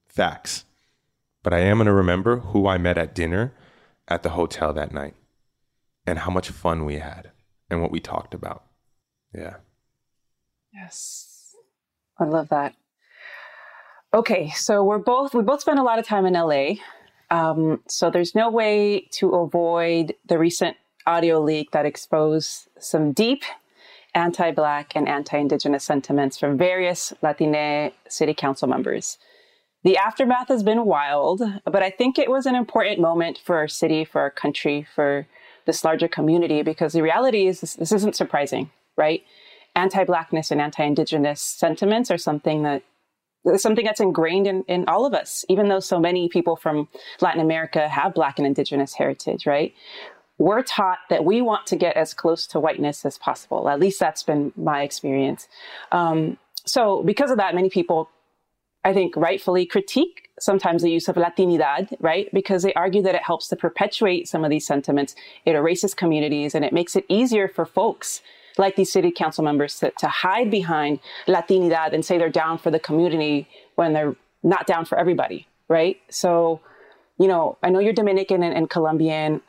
[0.08, 0.65] Facts.
[1.43, 3.54] But I am going to remember who I met at dinner
[4.08, 5.15] at the hotel that night
[6.06, 7.32] and how much fun we had
[7.69, 8.63] and what we talked about.
[9.34, 9.56] Yeah.
[10.74, 11.56] Yes.
[12.19, 12.76] I love that.
[14.13, 16.76] Okay, so we're both we both spent a lot of time in LA.
[17.30, 23.43] Um, so there's no way to avoid the recent audio leak that exposed some deep
[24.15, 29.17] anti Black and anti Indigenous sentiments from various Latine city council members.
[29.84, 33.67] The aftermath has been wild, but I think it was an important moment for our
[33.67, 35.28] city, for our country, for
[35.67, 39.23] this larger community, because the reality is this, this isn't surprising, right?
[39.75, 42.82] Anti Blackness and anti Indigenous sentiments are something that
[43.58, 46.88] something that's ingrained in, in all of us, even though so many people from
[47.21, 49.73] Latin America have Black and Indigenous heritage, right?
[50.38, 53.69] We're taught that we want to get as close to whiteness as possible.
[53.69, 55.48] At least that's been my experience.
[55.91, 58.10] Um, so, because of that, many people,
[58.84, 62.30] I think, rightfully critique sometimes the use of Latinidad, right?
[62.34, 65.15] Because they argue that it helps to perpetuate some of these sentiments.
[65.45, 68.21] It erases communities and it makes it easier for folks
[68.58, 72.71] like these city council members to, to hide behind Latinidad and say they're down for
[72.71, 75.98] the community when they're not down for everybody, right?
[76.10, 76.62] So,
[77.17, 79.41] you know, I know you're Dominican and, and Colombian,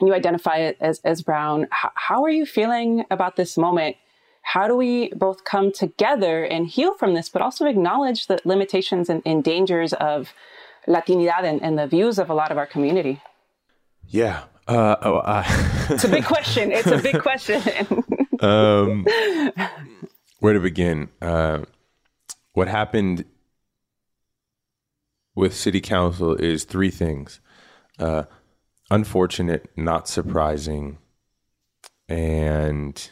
[0.00, 1.62] you identify it as, as brown.
[1.64, 3.96] H- how are you feeling about this moment?
[4.42, 9.08] How do we both come together and heal from this, but also acknowledge the limitations
[9.08, 10.32] and, and dangers of
[10.86, 13.20] Latinidad and, and the views of a lot of our community?
[14.08, 14.44] Yeah.
[14.68, 15.44] Uh, oh, uh,
[15.90, 16.72] it's a big question.
[16.72, 17.62] It's a big question.
[18.40, 19.06] um,
[20.40, 21.08] where to begin?
[21.20, 21.60] Uh,
[22.52, 23.24] what happened
[25.34, 27.40] with city council is three things
[27.98, 28.24] uh,
[28.90, 30.98] unfortunate, not surprising,
[32.08, 33.10] and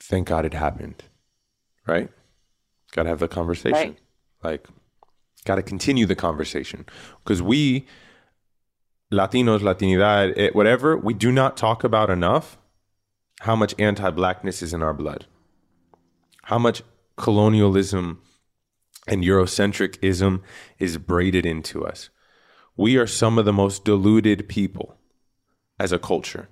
[0.00, 1.02] thank God it happened.
[1.86, 2.10] Right?
[2.92, 3.72] Got to have the conversation.
[3.72, 3.98] Right.
[4.42, 4.68] Like,
[5.44, 6.86] got to continue the conversation
[7.22, 7.86] because we,
[9.12, 12.58] Latinos, Latinidad, it, whatever, we do not talk about enough
[13.40, 15.26] how much anti blackness is in our blood,
[16.44, 16.82] how much
[17.16, 18.20] colonialism
[19.06, 20.42] and Eurocentricism
[20.78, 22.10] is braided into us.
[22.76, 24.96] We are some of the most deluded people
[25.78, 26.48] as a culture.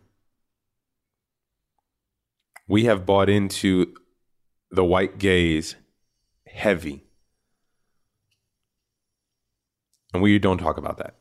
[2.68, 3.94] We have bought into
[4.70, 5.76] the white gaze
[6.46, 7.04] heavy.
[10.12, 11.16] And we don't talk about that.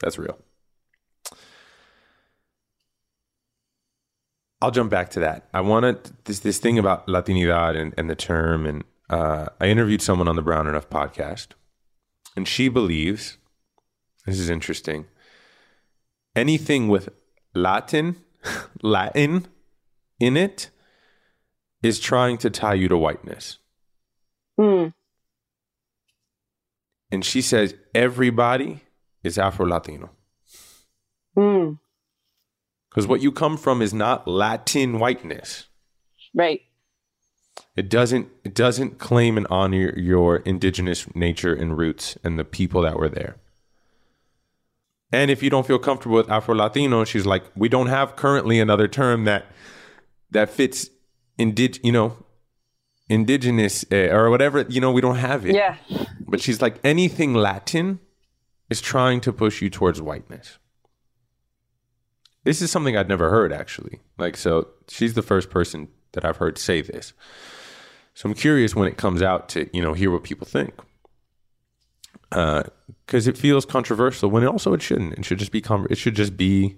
[0.00, 0.38] That's real.
[4.60, 5.48] I'll jump back to that.
[5.52, 10.00] I wanted this this thing about Latinidad and, and the term, and uh, I interviewed
[10.00, 11.48] someone on the Brown Enough podcast,
[12.34, 13.36] and she believes
[14.26, 15.06] this is interesting.
[16.34, 17.08] Anything with
[17.54, 18.16] Latin,
[18.82, 19.46] Latin
[20.20, 20.70] in it,
[21.82, 23.58] is trying to tie you to whiteness.
[24.58, 24.92] Mm.
[27.10, 28.82] And she says everybody
[29.22, 30.10] is Afro Latino.
[31.36, 31.78] Mm.
[32.90, 35.66] Because what you come from is not Latin whiteness.
[36.34, 36.62] Right.
[37.74, 42.82] It doesn't it doesn't claim and honor your indigenous nature and roots and the people
[42.82, 43.36] that were there.
[45.12, 48.58] And if you don't feel comfortable with Afro Latino, she's like, we don't have currently
[48.58, 49.46] another term that
[50.30, 50.90] that fits
[51.38, 52.16] indig you know
[53.08, 55.54] indigenous uh, or whatever you know we don't have it.
[55.54, 55.76] Yeah.
[56.26, 58.00] But she's like anything Latin
[58.68, 60.58] is trying to push you towards whiteness.
[62.42, 64.00] This is something I'd never heard actually.
[64.18, 67.12] Like so she's the first person that I've heard say this.
[68.14, 70.74] So I'm curious when it comes out to, you know, hear what people think.
[72.32, 72.64] Uh
[73.06, 75.14] cuz it feels controversial when it also it shouldn't.
[75.18, 76.76] It should just be con- it should just be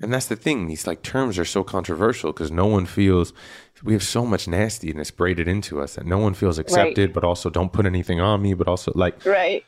[0.00, 0.66] and that's the thing.
[0.66, 3.32] These like terms are so controversial because no one feels
[3.84, 7.14] we have so much nastiness braided into us that no one feels accepted, Right.
[7.14, 9.64] but also don't put anything on me, but also like Right.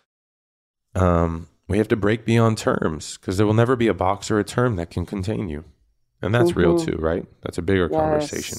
[0.95, 4.39] um, we have to break beyond terms because there will never be a box or
[4.39, 5.65] a term that can contain you.
[6.23, 6.85] And that's real Mhm.
[6.87, 7.27] too, right?
[7.43, 8.59] That's a bigger conversation.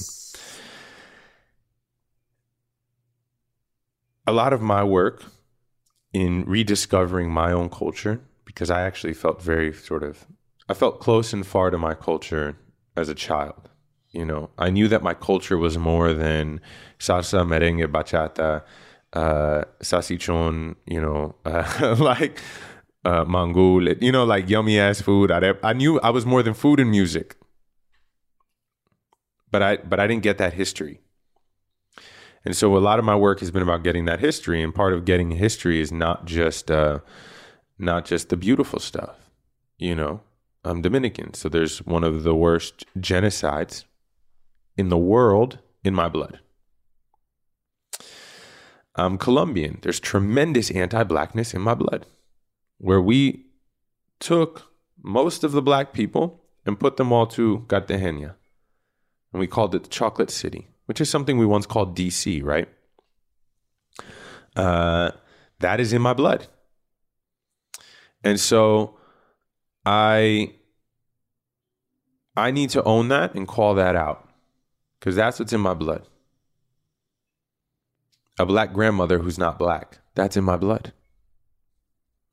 [4.27, 5.23] A lot of my work
[6.15, 10.25] in rediscovering my own culture, because I actually felt very sort of,
[10.69, 12.55] I felt close and far to my culture
[12.95, 13.67] as a child.
[14.13, 16.61] You know, I knew that my culture was more than
[16.99, 18.63] salsa, merengue, bachata,
[19.11, 22.39] uh, salchichón, you know, uh, like
[23.03, 25.31] uh, mangú, you know, like yummy ass food.
[25.31, 27.35] I, I knew I was more than food and music,
[29.51, 31.01] but I but I didn't get that history.
[32.45, 34.93] And so a lot of my work has been about getting that history, and part
[34.93, 36.99] of getting history is not just uh,
[37.79, 39.31] not just the beautiful stuff.
[39.77, 40.21] You know,
[40.63, 43.85] I'm Dominican, so there's one of the worst genocides
[44.77, 46.39] in the world in my blood.
[48.95, 49.79] I'm Colombian.
[49.81, 52.05] There's tremendous anti-blackness in my blood,
[52.77, 53.47] where we
[54.19, 58.35] took most of the black people and put them all to Cartagena,
[59.33, 62.67] and we called it the Chocolate City, which is something we once called DC, right?
[64.55, 65.11] Uh,
[65.59, 66.47] that is in my blood,
[68.23, 68.97] and so
[69.85, 70.53] I
[72.37, 74.29] I need to own that and call that out
[74.99, 76.07] because that's what's in my blood
[78.37, 79.99] a black grandmother who's not black.
[80.13, 80.93] That's in my blood.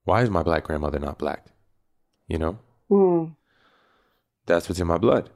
[0.05, 1.47] Why is my black grandmother not black?
[2.27, 2.59] You know,
[2.91, 3.37] Mm.
[4.47, 5.31] that's what's in my blood.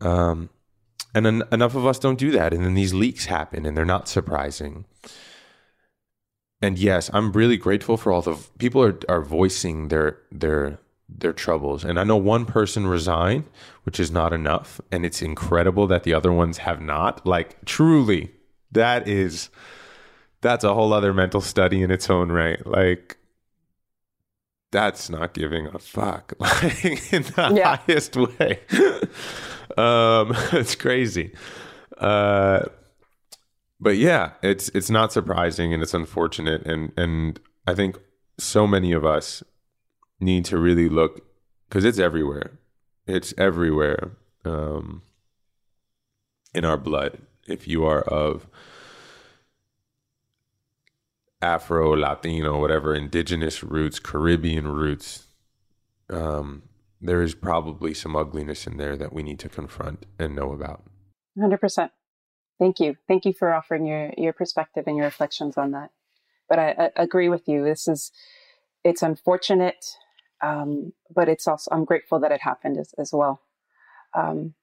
[0.00, 0.50] Um,
[1.14, 2.52] and en- enough of us don't do that.
[2.52, 4.84] And then these leaks happen and they're not surprising.
[6.60, 11.32] And yes, I'm really grateful for all the people are, are voicing their, their, their
[11.32, 11.84] troubles.
[11.84, 13.44] And I know one person resigned,
[13.84, 14.80] which is not enough.
[14.90, 17.24] And it's incredible that the other ones have not.
[17.24, 18.32] Like, truly,
[18.72, 19.50] that is
[20.40, 22.64] that's a whole other mental study in its own right.
[22.66, 23.16] Like
[24.70, 27.76] that's not giving a fuck like in the Yeah.
[27.76, 28.60] highest way.
[29.78, 31.34] um it's crazy.
[31.98, 32.66] Uh
[33.80, 37.98] but yeah, it's it's not surprising and it's unfortunate and and I think
[38.38, 39.42] so many of us
[40.20, 41.22] need to really look
[41.70, 42.58] cuz it's everywhere.
[43.06, 44.12] It's everywhere
[44.44, 45.02] um
[46.54, 48.46] in our blood if you are of
[51.40, 55.26] Afro, Latino, whatever, indigenous roots, Caribbean roots,
[56.10, 56.62] um,
[57.00, 60.82] there is probably some ugliness in there that we need to confront and know about.
[61.38, 61.90] 100%.
[62.58, 62.96] Thank you.
[63.06, 65.90] Thank you for offering your, your perspective and your reflections on that.
[66.48, 67.62] But I, I agree with you.
[67.62, 68.10] This is,
[68.82, 69.84] it's unfortunate,
[70.42, 73.40] um, but it's also, I'm grateful that it happened as, as well.
[74.16, 74.54] Um,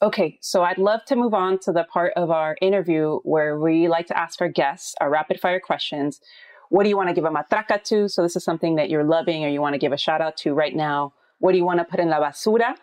[0.00, 3.88] okay, so I'd love to move on to the part of our interview where we
[3.88, 6.20] like to ask our guests our rapid fire questions.
[6.68, 8.08] What do you want to give a matraca to?
[8.08, 10.36] So this is something that you're loving or you want to give a shout out
[10.38, 11.12] to right now.
[11.42, 12.76] What do you want to put in la basura?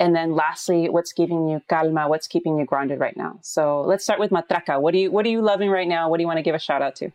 [0.00, 2.08] And then lastly, what's giving you calma?
[2.08, 3.38] What's keeping you grounded right now?
[3.42, 4.80] So let's start with matraca.
[4.80, 6.10] What do you what are you loving right now?
[6.10, 7.12] What do you want to give a shout out to?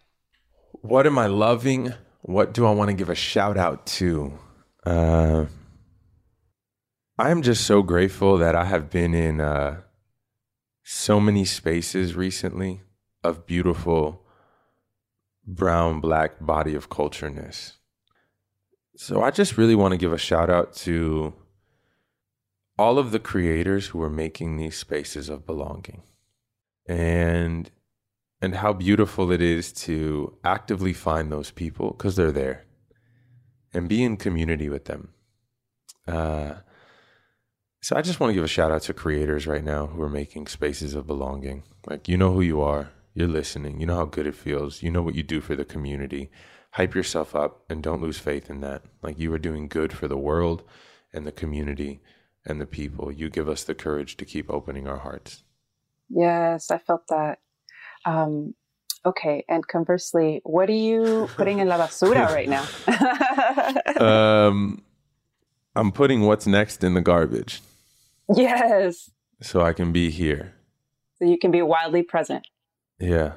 [0.80, 1.94] What am I loving?
[2.22, 4.40] What do I want to give a shout out to?
[4.86, 5.48] Uh,
[7.18, 9.82] I am just so grateful that I have been in uh,
[10.84, 12.84] so many spaces recently
[13.22, 14.24] of beautiful
[15.46, 17.79] brown black body of cultureness.
[19.02, 21.34] So I just really want to give a shout out to
[22.78, 26.04] all of the creators who are making these spaces of belonging.
[26.86, 27.72] And
[28.42, 32.66] and how beautiful it is to actively find those people because they're there
[33.74, 35.14] and be in community with them.
[36.06, 36.56] Uh,
[37.82, 40.10] so I just want to give a shout out to creators right now who are
[40.10, 41.64] making spaces of belonging.
[41.88, 44.92] Like, you know who you are, you're listening, you know how good it feels, you
[44.92, 46.30] know what you do for the community.
[46.72, 48.84] Hype yourself up and don't lose faith in that.
[49.02, 50.64] Like, you are doing good for the world
[51.14, 52.02] and the community
[52.46, 53.12] and the people.
[53.12, 55.44] You give us the courage to keep opening our hearts.
[56.10, 57.40] Yes, I felt that.
[58.06, 58.56] Um,
[59.06, 62.66] okay, and conversely, what are you putting in la basura right now?
[64.48, 64.84] um,
[65.76, 67.62] I'm putting what's next in the garbage
[68.36, 69.10] yes,
[69.42, 70.54] so I can be here.
[71.18, 72.48] so you can be wildly present.
[73.00, 73.34] Yeah.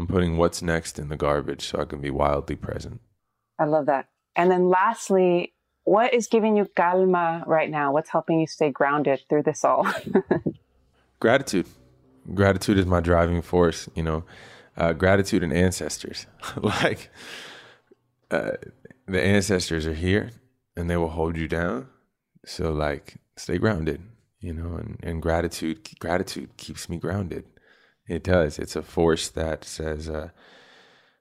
[0.00, 3.02] I'm putting what's next in the garbage so I can be wildly present.
[3.58, 4.08] I love that.
[4.34, 5.52] And then lastly,
[5.84, 7.92] what is giving you calma right now?
[7.92, 9.86] What's helping you stay grounded through this all?
[11.20, 11.66] Gratitude.
[12.32, 14.24] Gratitude is my driving force, you know.
[14.74, 16.26] Uh, gratitude and ancestors.
[16.56, 17.10] like,
[18.30, 18.52] uh,
[19.06, 20.30] the ancestors are here
[20.76, 21.88] and they will hold you down.
[22.46, 24.00] So, like, stay grounded,
[24.40, 27.44] you know, and, and gratitude, gratitude keeps me grounded.
[28.10, 28.58] It does.
[28.58, 30.30] It's a force that says, uh,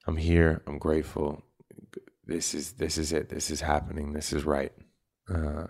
[0.07, 1.43] I'm here, I'm grateful.
[2.25, 3.29] This is this is it.
[3.29, 4.13] This is happening.
[4.13, 4.71] This is right.
[5.31, 5.67] Uh,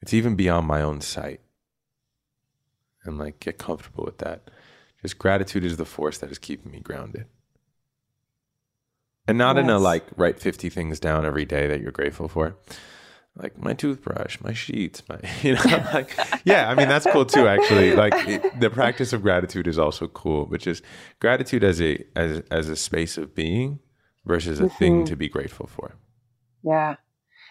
[0.00, 1.42] it's even beyond my own sight.
[3.04, 4.50] And like get comfortable with that.
[5.02, 7.26] Just gratitude is the force that is keeping me grounded.
[9.28, 12.56] And not in a like write 50 things down every day that you're grateful for.
[13.36, 17.48] Like my toothbrush, my sheets, my you know like yeah, I mean that's cool too
[17.48, 17.94] actually.
[17.96, 20.84] Like it, the practice of gratitude is also cool, but just
[21.20, 23.80] gratitude as a as as a space of being
[24.24, 25.04] versus a thing mm-hmm.
[25.06, 25.96] to be grateful for.
[26.62, 26.96] yeah.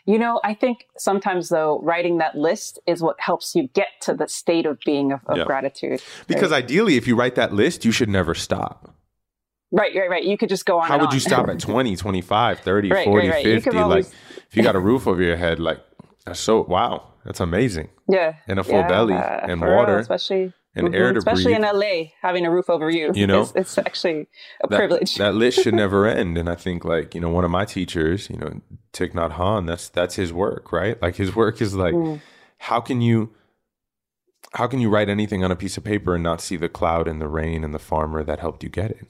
[0.06, 4.14] You know, I think sometimes though, writing that list is what helps you get to
[4.14, 5.46] the state of being of, of Yeah.
[5.46, 6.02] gratitude.
[6.28, 8.98] Because ideally if you write that list, you should never stop.
[9.72, 10.24] Right, right, right.
[10.24, 10.90] You could just go on.
[10.90, 13.46] How would you stop at 20, 25, 30, Right, 40, right, right.
[13.46, 13.70] 50?
[13.70, 14.16] can always- Like,
[14.54, 15.80] if you got a roof over your head, like,
[16.26, 17.90] that's so, wow, that's amazing.
[18.08, 20.96] yeah, and a full belly and for real, water especially and Mhm.
[20.96, 21.58] air to especially breathe.
[21.58, 23.12] in LA, having a roof over you.
[23.16, 23.42] You know?
[23.42, 24.28] it's, it's actually
[24.64, 25.16] a That, privilege.
[25.18, 26.38] that list should never end.
[26.38, 28.62] And I think, like, you know, one of my teachers, you know,
[28.94, 31.00] Thich Nhat Hanh, that's, that's his work, right?
[31.02, 32.22] Like, his work is like, Mm.
[32.60, 33.34] how can you,
[34.54, 37.08] how can you write anything on a piece of paper and not see the cloud
[37.08, 39.08] and the rain and the farmer that helped you get it?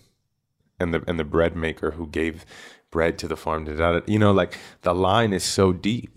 [0.79, 2.45] And the, and the bread maker who gave
[2.93, 3.99] bread to the farm, da.
[4.13, 6.11] you know, like the line is so deep.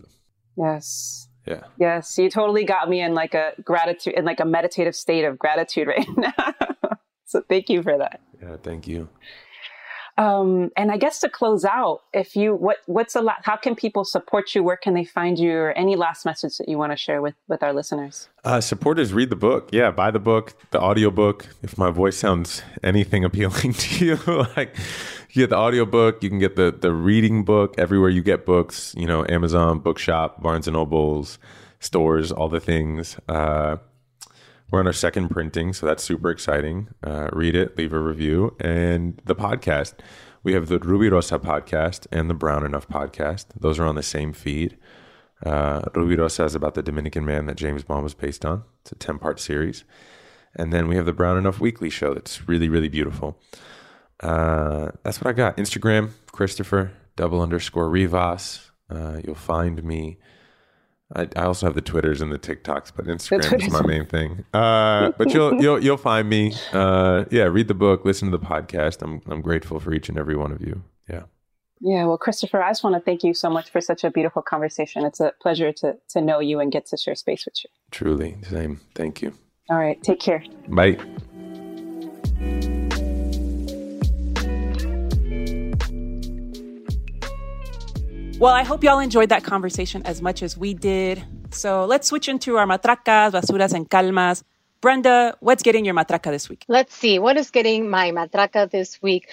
[0.57, 1.63] yes, Yeah.
[1.79, 5.39] yes, you totally got me in like a gratitude, in like a meditative state of
[5.45, 6.55] gratitude right now.
[7.25, 8.21] so thank you for that.
[8.43, 8.57] Yeah.
[8.63, 9.09] Thank you.
[10.19, 13.39] Um, and I guess to close out, if you what what's a lot?
[13.43, 14.63] How can people support you?
[14.63, 15.53] Where can they find you?
[15.53, 18.29] Or any last message that you want to share with with our listeners?
[18.43, 19.69] Uh, supporters, read the book.
[19.73, 21.47] Yeah, buy the book, the audio book.
[21.63, 24.17] If my voice sounds anything appealing to you,
[24.57, 24.75] like
[25.31, 28.47] you get the audio book, you can get the the reading book everywhere you get
[28.47, 28.95] books.
[28.97, 31.39] You know, Amazon, Bookshop, Barnes and Nobles,
[31.81, 33.19] stores, all the things.
[33.29, 33.77] Uh,
[34.71, 36.89] We're on our second printing, so that's super exciting.
[37.05, 39.95] Uh, read it, leave a review, and the podcast.
[40.43, 43.47] We have the Rubirosa podcast and the Brown Enough podcast.
[43.59, 44.77] Those are on the same feed.
[45.45, 48.65] Uh, Rubirosa is about the Dominican man that James Bond was based on.
[48.83, 49.85] It's a 10 part series.
[50.55, 53.39] And then we have the Brown Enough Weekly show that's really, really beautiful.
[54.21, 55.57] Uh, that's what I got.
[55.59, 58.71] Instagram, Christopher, double underscore Rivas.
[58.91, 60.19] Uh, you'll find me.
[61.15, 64.45] I, I, also have the Twitters and the TikToks, but Instagram is my main thing.
[64.53, 66.55] Uh, but you'll you'll you'll find me.
[66.73, 69.03] Uh, yeah, read the book, listen to the podcast.
[69.03, 70.83] I'm I'm grateful for each and every one of you.
[71.09, 71.25] Yeah.
[71.81, 74.41] Yeah, well, Christopher, I just want to thank you so much for such a beautiful
[74.41, 75.05] conversation.
[75.05, 77.71] It's a pleasure to to know you and get to share space with you.
[77.91, 78.81] Truly, same.
[78.95, 79.33] Thank you.
[79.71, 80.43] All right, take care.
[80.69, 80.99] Bye.
[88.39, 91.25] Well, I hope y'all enjoyed that conversation as much as we did.
[91.53, 94.45] So let's switch into our matracas, basuras, and calmas.
[94.83, 96.67] Brenda, what's getting your matraca this week?
[96.69, 97.19] Let's see.
[97.19, 99.31] What is getting my matraca this week?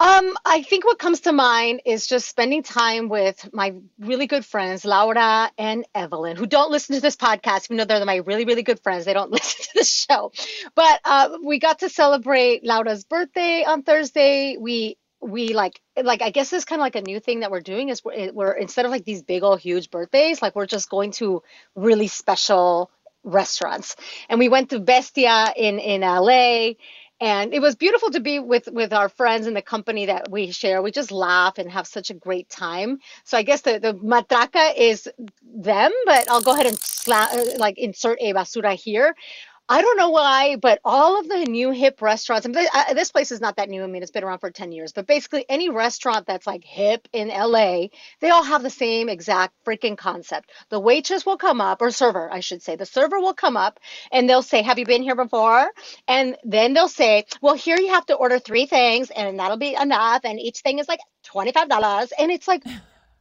[0.00, 4.44] Um, I think what comes to mind is just spending time with my really good
[4.44, 8.44] friends, Laura and Evelyn, who don't listen to this podcast, even though they're my really,
[8.44, 9.04] really good friends.
[9.04, 10.32] They don't listen to the show.
[10.74, 14.56] But uh, we got to celebrate Laura's birthday on Thursday.
[14.58, 17.60] We we like like i guess it's kind of like a new thing that we're
[17.60, 20.90] doing is we're, we're instead of like these big old huge birthdays like we're just
[20.90, 21.42] going to
[21.74, 22.90] really special
[23.24, 23.96] restaurants.
[24.28, 26.70] And we went to bestia in in la
[27.20, 30.50] and it was beautiful to be with with our friends and the company that we
[30.50, 30.82] share.
[30.82, 32.98] We just laugh and have such a great time.
[33.24, 35.08] So i guess the the matraca is
[35.42, 39.14] them but i'll go ahead and sla- uh, like insert a basura here
[39.66, 43.32] I don't know why, but all of the new hip restaurants, and uh, this place
[43.32, 43.82] is not that new.
[43.82, 47.08] I mean, it's been around for 10 years, but basically any restaurant that's like hip
[47.14, 47.86] in LA,
[48.20, 50.50] they all have the same exact freaking concept.
[50.68, 53.80] The waitress will come up, or server, I should say, the server will come up
[54.12, 55.70] and they'll say, Have you been here before?
[56.06, 59.74] And then they'll say, Well, here you have to order three things and that'll be
[59.74, 60.20] enough.
[60.24, 62.10] And each thing is like $25.
[62.18, 62.64] And it's like,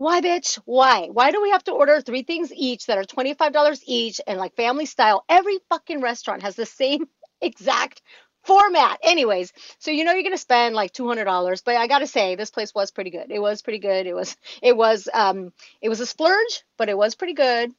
[0.03, 0.59] why, bitch?
[0.65, 1.07] Why?
[1.11, 4.55] Why do we have to order three things each that are $25 each and like
[4.55, 5.23] family style?
[5.29, 7.07] Every fucking restaurant has the same
[7.41, 8.01] exact
[8.43, 8.99] format.
[9.03, 12.35] Anyways, so you know you're gonna spend like two hundred dollars, but I gotta say
[12.35, 13.31] this place was pretty good.
[13.31, 14.05] It was pretty good.
[14.05, 17.71] It was it was um it was a splurge, but it was pretty good.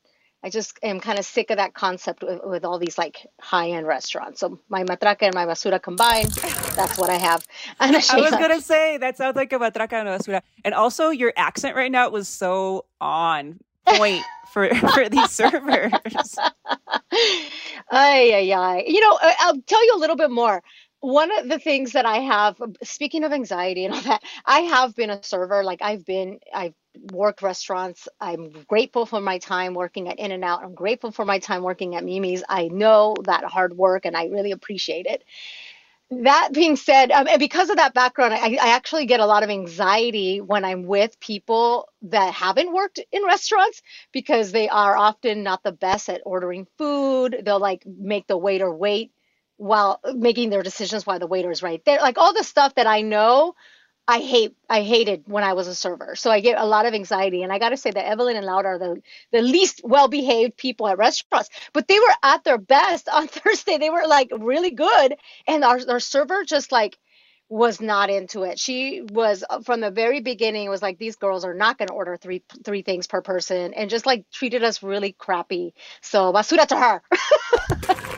[0.44, 3.70] I just am kind of sick of that concept with, with all these like high
[3.70, 4.40] end restaurants.
[4.40, 6.32] So my matraca and my basura combined,
[6.76, 7.46] that's what I have.
[7.80, 10.42] And I was gonna say that sounds like a matraca and a basura.
[10.62, 14.22] And also your accent right now was so on point
[14.52, 16.38] for for these servers.
[17.90, 18.84] ay ay ay.
[18.86, 20.62] You know, I'll tell you a little bit more
[21.00, 24.96] one of the things that I have, speaking of anxiety and all that, I have
[24.96, 25.62] been a server.
[25.62, 26.74] Like I've been, I've
[27.12, 28.08] worked restaurants.
[28.20, 30.62] I'm grateful for my time working at In-N-Out.
[30.64, 32.44] I'm grateful for my time working at Mimi's.
[32.48, 35.24] I know that hard work and I really appreciate it.
[36.10, 39.42] That being said, um, and because of that background, I, I actually get a lot
[39.42, 43.82] of anxiety when I'm with people that haven't worked in restaurants
[44.12, 47.42] because they are often not the best at ordering food.
[47.44, 49.12] They'll like make the waiter wait
[49.56, 51.98] while making their decisions while the waiter is right there.
[52.00, 53.54] Like all the stuff that I know,
[54.06, 54.54] I hate.
[54.68, 56.14] I hated when I was a server.
[56.14, 57.42] So I get a lot of anxiety.
[57.42, 59.02] And I got to say that Evelyn and Laura are the,
[59.32, 61.48] the least well behaved people at restaurants.
[61.72, 63.78] But they were at their best on Thursday.
[63.78, 65.16] They were like really good.
[65.46, 66.98] And our, our server just like
[67.48, 68.58] was not into it.
[68.58, 71.94] She was uh, from the very beginning was like these girls are not going to
[71.94, 75.74] order three three things per person and just like treated us really crappy.
[76.00, 78.10] So basura to her.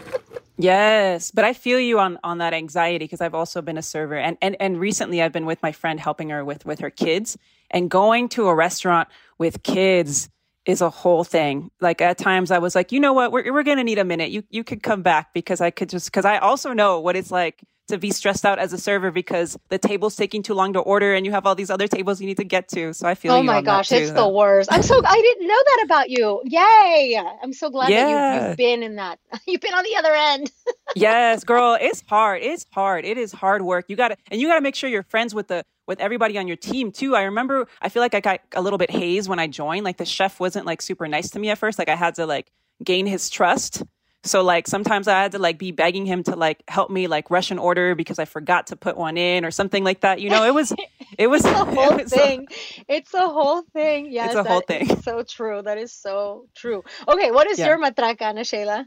[0.58, 4.16] Yes, but I feel you on on that anxiety because I've also been a server
[4.16, 7.36] and and and recently I've been with my friend helping her with with her kids
[7.70, 10.30] and going to a restaurant with kids
[10.64, 11.70] is a whole thing.
[11.80, 13.32] Like at times I was like, "You know what?
[13.32, 14.30] We're we're going to need a minute.
[14.30, 17.30] You you could come back because I could just cuz I also know what it's
[17.30, 20.80] like to be stressed out as a server because the table's taking too long to
[20.80, 22.92] order and you have all these other tables you need to get to.
[22.92, 24.72] So I feel oh my gosh, it's the worst.
[24.72, 26.42] I'm so I didn't know that about you.
[26.44, 27.20] Yay!
[27.42, 28.06] I'm so glad yeah.
[28.06, 29.18] that you, you've been in that.
[29.46, 30.50] You've been on the other end.
[30.96, 32.42] yes, girl, it's hard.
[32.42, 33.04] It's hard.
[33.04, 33.86] It is hard work.
[33.88, 36.36] You got to and you got to make sure you're friends with the with everybody
[36.38, 37.14] on your team too.
[37.14, 39.84] I remember I feel like I got a little bit hazed when I joined.
[39.84, 41.78] Like the chef wasn't like super nice to me at first.
[41.78, 42.50] Like I had to like
[42.82, 43.82] gain his trust.
[44.24, 47.30] So like sometimes I had to like be begging him to like help me like
[47.30, 50.20] rush an order because I forgot to put one in or something like that.
[50.20, 50.72] You know, it was
[51.18, 52.48] it was a whole it thing.
[52.88, 54.10] A, it's a whole thing.
[54.10, 55.00] Yes, it's a whole thing.
[55.02, 55.62] So true.
[55.62, 56.82] That is so true.
[57.06, 57.68] Okay, what is yeah.
[57.68, 58.86] your matraca, Ana Sheila?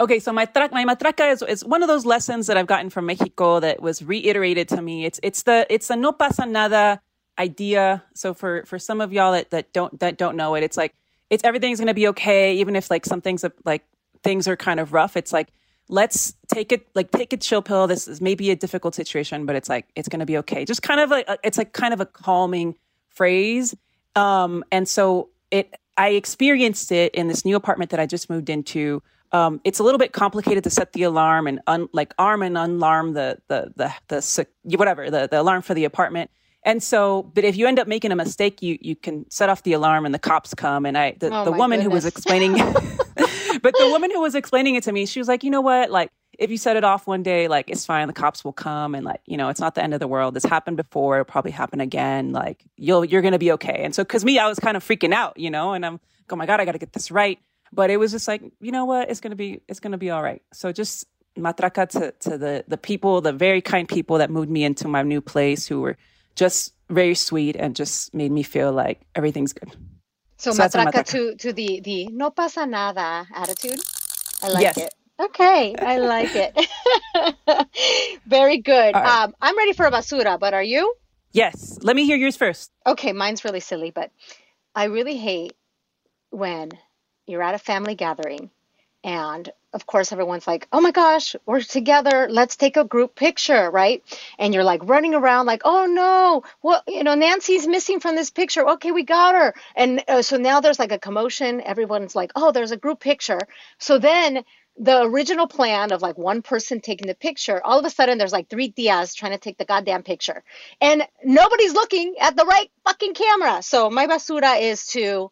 [0.00, 2.90] Okay, so my tra- my matraca is, is one of those lessons that I've gotten
[2.90, 5.04] from Mexico that was reiterated to me.
[5.04, 7.00] It's it's the it's the no pasa nada
[7.38, 8.02] idea.
[8.14, 10.94] So for for some of y'all that, that don't that don't know it, it's like
[11.30, 13.84] it's everything's gonna be okay, even if like some things like
[14.24, 15.16] things are kind of rough.
[15.16, 15.52] It's like
[15.88, 17.86] let's take it like take a chill pill.
[17.86, 20.64] This is maybe a difficult situation, but it's like it's gonna be okay.
[20.64, 22.74] Just kind of like it's like kind of a calming
[23.10, 23.74] phrase.
[24.16, 28.50] Um, and so it I experienced it in this new apartment that I just moved
[28.50, 29.02] into.
[29.32, 32.56] Um, it's a little bit complicated to set the alarm and un, like arm and
[32.56, 36.30] unarm the the the the, whatever the, the alarm for the apartment.
[36.66, 39.62] And so, but if you end up making a mistake, you you can set off
[39.64, 40.86] the alarm and the cops come.
[40.86, 42.54] And I the, Oh the woman who was explaining,
[43.62, 45.90] but the woman who was explaining it to me, she was like, you know what,
[45.90, 48.06] like if you set it off one day, like it's fine.
[48.06, 50.34] The cops will come and like you know it's not the end of the world.
[50.34, 51.16] This happened before.
[51.16, 52.32] It'll probably happen again.
[52.32, 53.82] Like you'll you're gonna be okay.
[53.84, 56.00] And so, because me, I was kind of freaking out, you know, and I'm
[56.30, 57.38] oh my god, I got to get this right.
[57.72, 60.22] But it was just like, you know what, it's gonna be it's gonna be all
[60.22, 60.42] right.
[60.52, 64.64] So just matraca to to the the people, the very kind people that moved me
[64.64, 65.96] into my new place, who were
[66.34, 69.74] just very sweet and just made me feel like everything's good.
[70.38, 71.06] So, So matraca matraca.
[71.06, 73.84] to to the the no pasa nada attitude.
[74.42, 74.78] I like Yes.
[74.78, 74.94] it.
[75.20, 76.54] Okay, I like it.
[78.26, 78.96] Very good.
[78.96, 79.04] Right.
[79.04, 80.94] Um, I'm ready for a basura, but are you?
[81.32, 82.72] Yes, let me hear yours first.
[82.86, 84.10] Okay, mine's really silly, but
[84.74, 85.54] I really hate
[86.30, 86.70] when
[87.26, 88.50] you're at a family gathering
[89.04, 92.26] and of course everyone's like, "Oh my gosh, we're together.
[92.30, 94.02] Let's take a group picture," right?
[94.38, 98.30] And you're like running around like, "Oh no, what, you know, Nancy's missing from this
[98.30, 98.66] picture.
[98.70, 101.60] Okay, we got her." And uh, so now there's like a commotion.
[101.60, 103.40] Everyone's like, "Oh, there's a group picture."
[103.78, 104.44] So then
[104.76, 108.32] the original plan of like one person taking the picture, all of a sudden there's
[108.32, 110.42] like three tias trying to take the goddamn picture.
[110.80, 113.62] And nobody's looking at the right fucking camera.
[113.62, 115.30] So my basura is to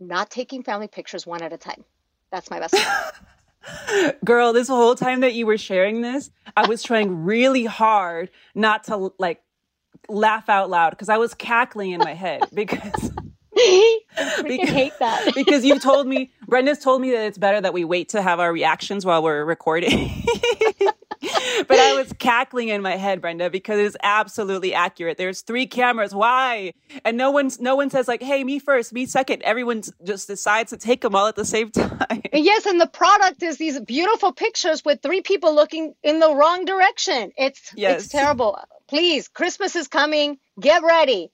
[0.00, 1.84] not taking family pictures one at a time.
[2.30, 2.74] That's my best.
[4.24, 8.84] Girl, this whole time that you were sharing this, I was trying really hard not
[8.84, 9.42] to like
[10.08, 12.92] laugh out loud because I was cackling in my head because
[13.56, 15.32] freaking hate that.
[15.34, 18.40] because you told me Brenda's told me that it's better that we wait to have
[18.40, 20.22] our reactions while we're recording.
[21.68, 25.18] but I was cackling in my head, Brenda, because it's absolutely accurate.
[25.18, 26.14] There's three cameras.
[26.14, 26.72] Why?
[27.04, 29.42] And no one's no one says like, "Hey, me first, me second.
[29.42, 32.22] Everyone just decides to take them all at the same time.
[32.32, 36.64] Yes, and the product is these beautiful pictures with three people looking in the wrong
[36.64, 37.32] direction.
[37.36, 38.04] It's Yes.
[38.04, 38.58] it's terrible.
[38.88, 40.38] Please, Christmas is coming.
[40.60, 41.30] Get ready.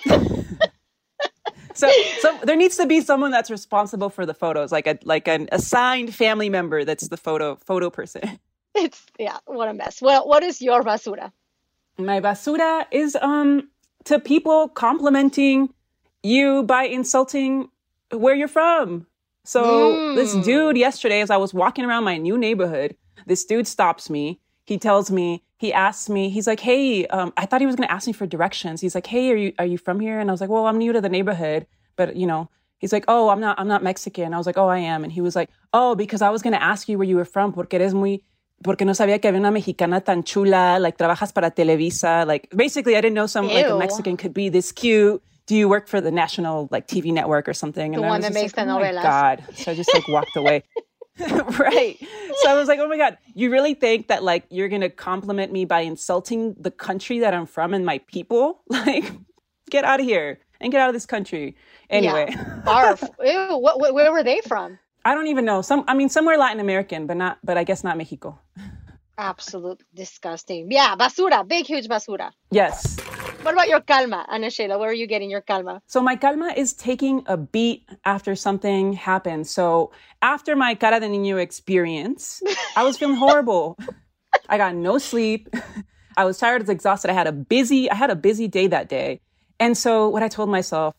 [1.74, 1.88] So,
[2.20, 5.48] so there needs to be someone that's responsible for the photos, like a like an
[5.52, 8.40] assigned family member that's the photo photo person.
[8.78, 10.00] It's yeah, what a mess.
[10.00, 11.32] Well, what is your basura?
[11.98, 13.68] My basura is um
[14.04, 15.74] to people complimenting
[16.22, 17.68] you by insulting
[18.10, 19.06] where you're from.
[19.44, 24.10] So this dude yesterday, as I was walking around my new neighborhood, this dude stops
[24.10, 24.40] me.
[24.64, 27.90] He tells me, he asks me, he's like, "Hey, um, I thought he was gonna
[27.90, 30.32] ask me for directions." He's like, "Hey, are you are you from here?" And I
[30.32, 31.66] was like, "Well, I'm new to the neighborhood,
[31.96, 34.68] but you know." He's like, "Oh, I'm not I'm not Mexican." I was like, "Oh,
[34.68, 37.16] I am." And he was like, "Oh, because I was gonna ask you where you
[37.16, 38.22] were from, porque eres muy."
[38.62, 42.26] Porque no sabía que había una mexicana tan chula, like trabajas para Televisa.
[42.26, 45.22] Like basically, I didn't know some like a Mexican could be this cute.
[45.46, 47.92] Do you work for the national like TV network or something?
[47.92, 49.44] The I one was that makes like, the oh my novelas." God.
[49.54, 50.64] So I just like walked away.
[51.58, 51.96] right.
[52.42, 54.90] So I was like, oh my God, you really think that like you're going to
[54.90, 58.62] compliment me by insulting the country that I'm from and my people?
[58.70, 59.10] Like,
[59.70, 61.56] get out of here and get out of this country.
[61.90, 62.62] Anyway, Yeah.
[62.64, 63.02] Barf.
[63.22, 64.78] Ew, what, where were they from?
[65.04, 65.62] I don't even know.
[65.62, 68.38] Some, I mean, somewhere Latin American, but not, but I guess not Mexico.
[69.16, 70.70] Absolute disgusting.
[70.70, 72.30] Yeah, basura, big, huge basura.
[72.50, 72.98] Yes.
[73.42, 74.78] What about your calma, Ana Sheila?
[74.78, 75.80] Where are you getting your calma?
[75.86, 79.50] So my calma is taking a beat after something happens.
[79.50, 79.92] So
[80.22, 82.42] after my cara de niño experience,
[82.76, 83.78] I was feeling horrible.
[84.48, 85.48] I got no sleep.
[86.16, 87.10] I was tired, I was exhausted.
[87.10, 89.20] I had a busy, I had a busy day that day.
[89.60, 90.94] And so what I told myself,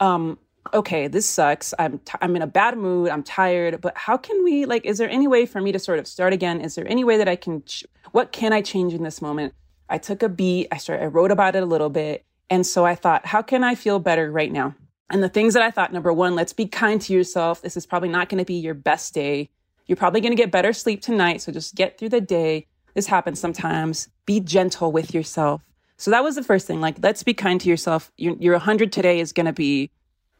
[0.00, 0.38] um,
[0.72, 1.74] okay, this sucks.
[1.78, 3.10] I'm t- I'm in a bad mood.
[3.10, 3.80] I'm tired.
[3.80, 4.86] But how can we like?
[4.86, 6.60] Is there any way for me to sort of start again?
[6.60, 7.62] Is there any way that I can?
[7.64, 9.54] Ch- what can I change in this moment?
[9.88, 10.68] I took a beat.
[10.72, 11.04] I started.
[11.04, 13.98] I wrote about it a little bit, and so I thought, how can I feel
[13.98, 14.74] better right now?
[15.10, 17.60] And the things that I thought, number one, let's be kind to yourself.
[17.60, 19.50] This is probably not going to be your best day.
[19.86, 21.42] You're probably going to get better sleep tonight.
[21.42, 22.66] So just get through the day.
[22.94, 24.08] This happens sometimes.
[24.24, 25.60] Be gentle with yourself.
[25.98, 26.80] So that was the first thing.
[26.80, 28.10] Like, let's be kind to yourself.
[28.16, 29.90] Your, your 100 today is going to be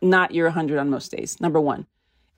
[0.00, 1.86] not your 100 on most days, number one.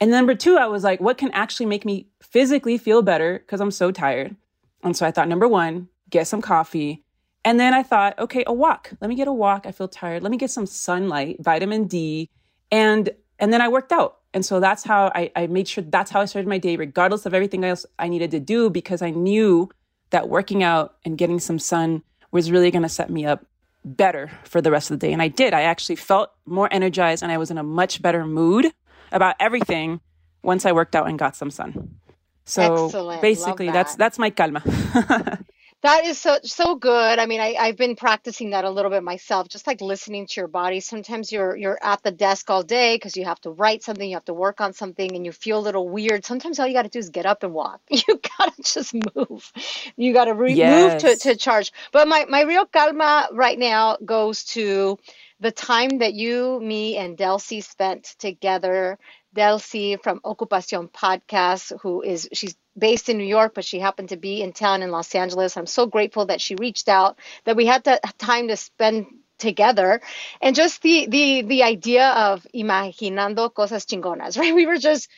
[0.00, 3.38] And number two, I was like, what can actually make me physically feel better?
[3.38, 4.36] Because I'm so tired.
[4.82, 7.02] And so I thought, number one, get some coffee.
[7.44, 8.92] And then I thought, okay, a walk.
[9.00, 9.66] Let me get a walk.
[9.66, 10.22] I feel tired.
[10.22, 12.28] Let me get some sunlight, vitamin D.
[12.70, 14.18] And and then I worked out.
[14.34, 17.26] And so that's how I, I made sure that's how I started my day, regardless
[17.26, 19.70] of everything else I needed to do, because I knew
[20.10, 22.02] that working out and getting some sun
[22.32, 23.44] was really going to set me up
[23.86, 25.12] better for the rest of the day.
[25.12, 25.54] And I did.
[25.54, 28.66] I actually felt more energized and I was in a much better mood
[29.12, 30.00] about everything
[30.42, 31.96] once I worked out and got some sun.
[32.44, 33.22] So Excellent.
[33.22, 34.62] basically, Love that's that's my calma.
[35.86, 37.20] That is so so good.
[37.20, 40.40] I mean, I, I've been practicing that a little bit myself, just like listening to
[40.40, 40.80] your body.
[40.80, 44.16] Sometimes you're you're at the desk all day because you have to write something, you
[44.16, 46.24] have to work on something, and you feel a little weird.
[46.24, 47.80] Sometimes all you got to do is get up and walk.
[48.08, 49.52] You gotta just move.
[49.96, 51.70] You gotta re- move to to charge.
[51.92, 54.98] But my my real calma right now goes to
[55.38, 58.98] the time that you, me, and Delcy spent together.
[59.36, 64.16] Delcy from Ocupacion Podcast, who is she's based in New York, but she happened to
[64.16, 65.56] be in town in Los Angeles.
[65.56, 69.06] I'm so grateful that she reached out, that we had that time to spend
[69.38, 70.00] together,
[70.42, 74.54] and just the the the idea of imaginando cosas chingonas, right?
[74.54, 75.08] We were just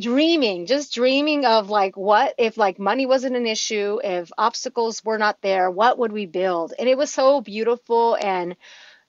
[0.00, 5.18] dreaming, just dreaming of like what if like money wasn't an issue, if obstacles were
[5.18, 6.74] not there, what would we build?
[6.78, 8.56] And it was so beautiful and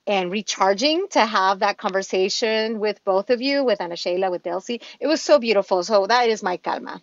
[0.08, 4.82] and recharging to have that conversation with both of you, with Ana Sheila, with Delcy.
[5.00, 5.84] It was so beautiful.
[5.84, 7.02] So that is my calma.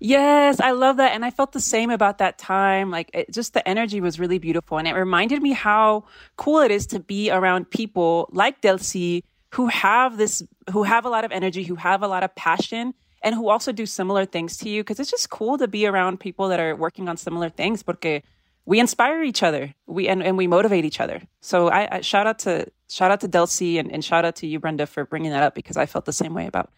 [0.00, 1.12] Yes, I love that.
[1.14, 2.90] And I felt the same about that time.
[2.90, 4.78] Like, it, just the energy was really beautiful.
[4.78, 6.04] And it reminded me how
[6.36, 9.22] cool it is to be around people like Delcy
[9.54, 10.42] who have this,
[10.72, 12.92] who have a lot of energy, who have a lot of passion,
[13.22, 14.82] and who also do similar things to you.
[14.84, 18.22] Cause it's just cool to be around people that are working on similar things porque
[18.66, 19.74] we inspire each other.
[19.86, 21.22] We, and, and we motivate each other.
[21.40, 24.46] So I, I shout out to, shout out to Delcy and, and shout out to
[24.46, 26.70] you, Brenda, for bringing that up because I felt the same way about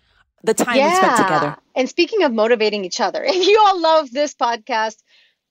[0.42, 1.56] the time we spent together.
[1.74, 4.96] And speaking of motivating each other, if you all love this podcast,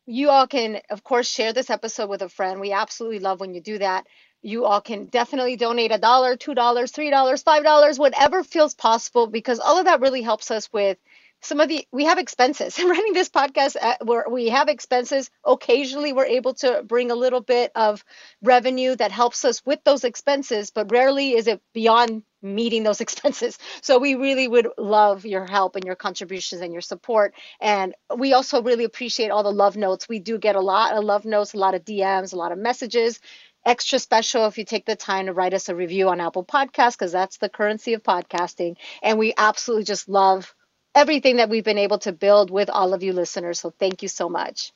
[0.05, 2.59] you all can, of course, share this episode with a friend.
[2.59, 4.05] We absolutely love when you do that.
[4.41, 8.75] You all can definitely donate a dollar, two dollars, three dollars, five dollars, whatever feels
[8.75, 10.99] possible, because all of that really helps us with
[11.45, 12.79] some of the we have expenses.
[12.83, 15.29] Running this podcast uh, where we have expenses.
[15.45, 18.03] Occasionally we're able to bring a little bit of
[18.41, 23.57] revenue that helps us with those expenses but rarely is it beyond meeting those expenses.
[23.81, 27.33] So we really would love your help and your contributions and your support.
[27.61, 30.09] And we also really appreciate all the love notes.
[30.09, 32.57] We do get a lot of love notes a lot of dms a lot of
[32.57, 33.19] messages.
[33.65, 36.93] Extra special if you take the time to write us a review on apple Podcasts
[36.93, 38.75] because that's the currency of podcasting.
[39.01, 40.53] And we absolutely just love
[40.95, 43.59] everything that we've been able to build with all of you listeners.
[43.59, 44.71] So thank you so much.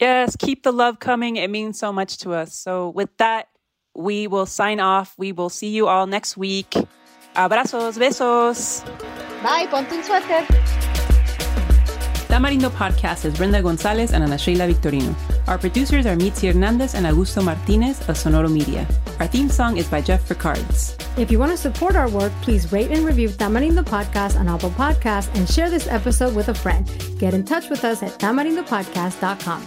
[0.00, 1.36] Yes, keep the love coming.
[1.36, 2.54] It means so much to us.
[2.54, 3.48] So, with that,
[3.96, 5.14] we will sign off.
[5.18, 6.72] We will see you all next week.
[7.34, 8.84] Abrazos, besos.
[9.42, 10.77] Bye, ponte un suéter.
[12.38, 15.12] Tamarindo Podcast is Brenda Gonzalez and Ana Sheila Victorino.
[15.48, 18.86] Our producers are Mitzi Hernandez and Augusto Martinez of Sonoro Media.
[19.18, 20.96] Our theme song is by Jeff Ricards.
[21.16, 24.70] If you want to support our work, please rate and review Tamarindo Podcast on Apple
[24.70, 26.86] Podcasts and share this episode with a friend.
[27.18, 29.66] Get in touch with us at tamarindopodcast.com.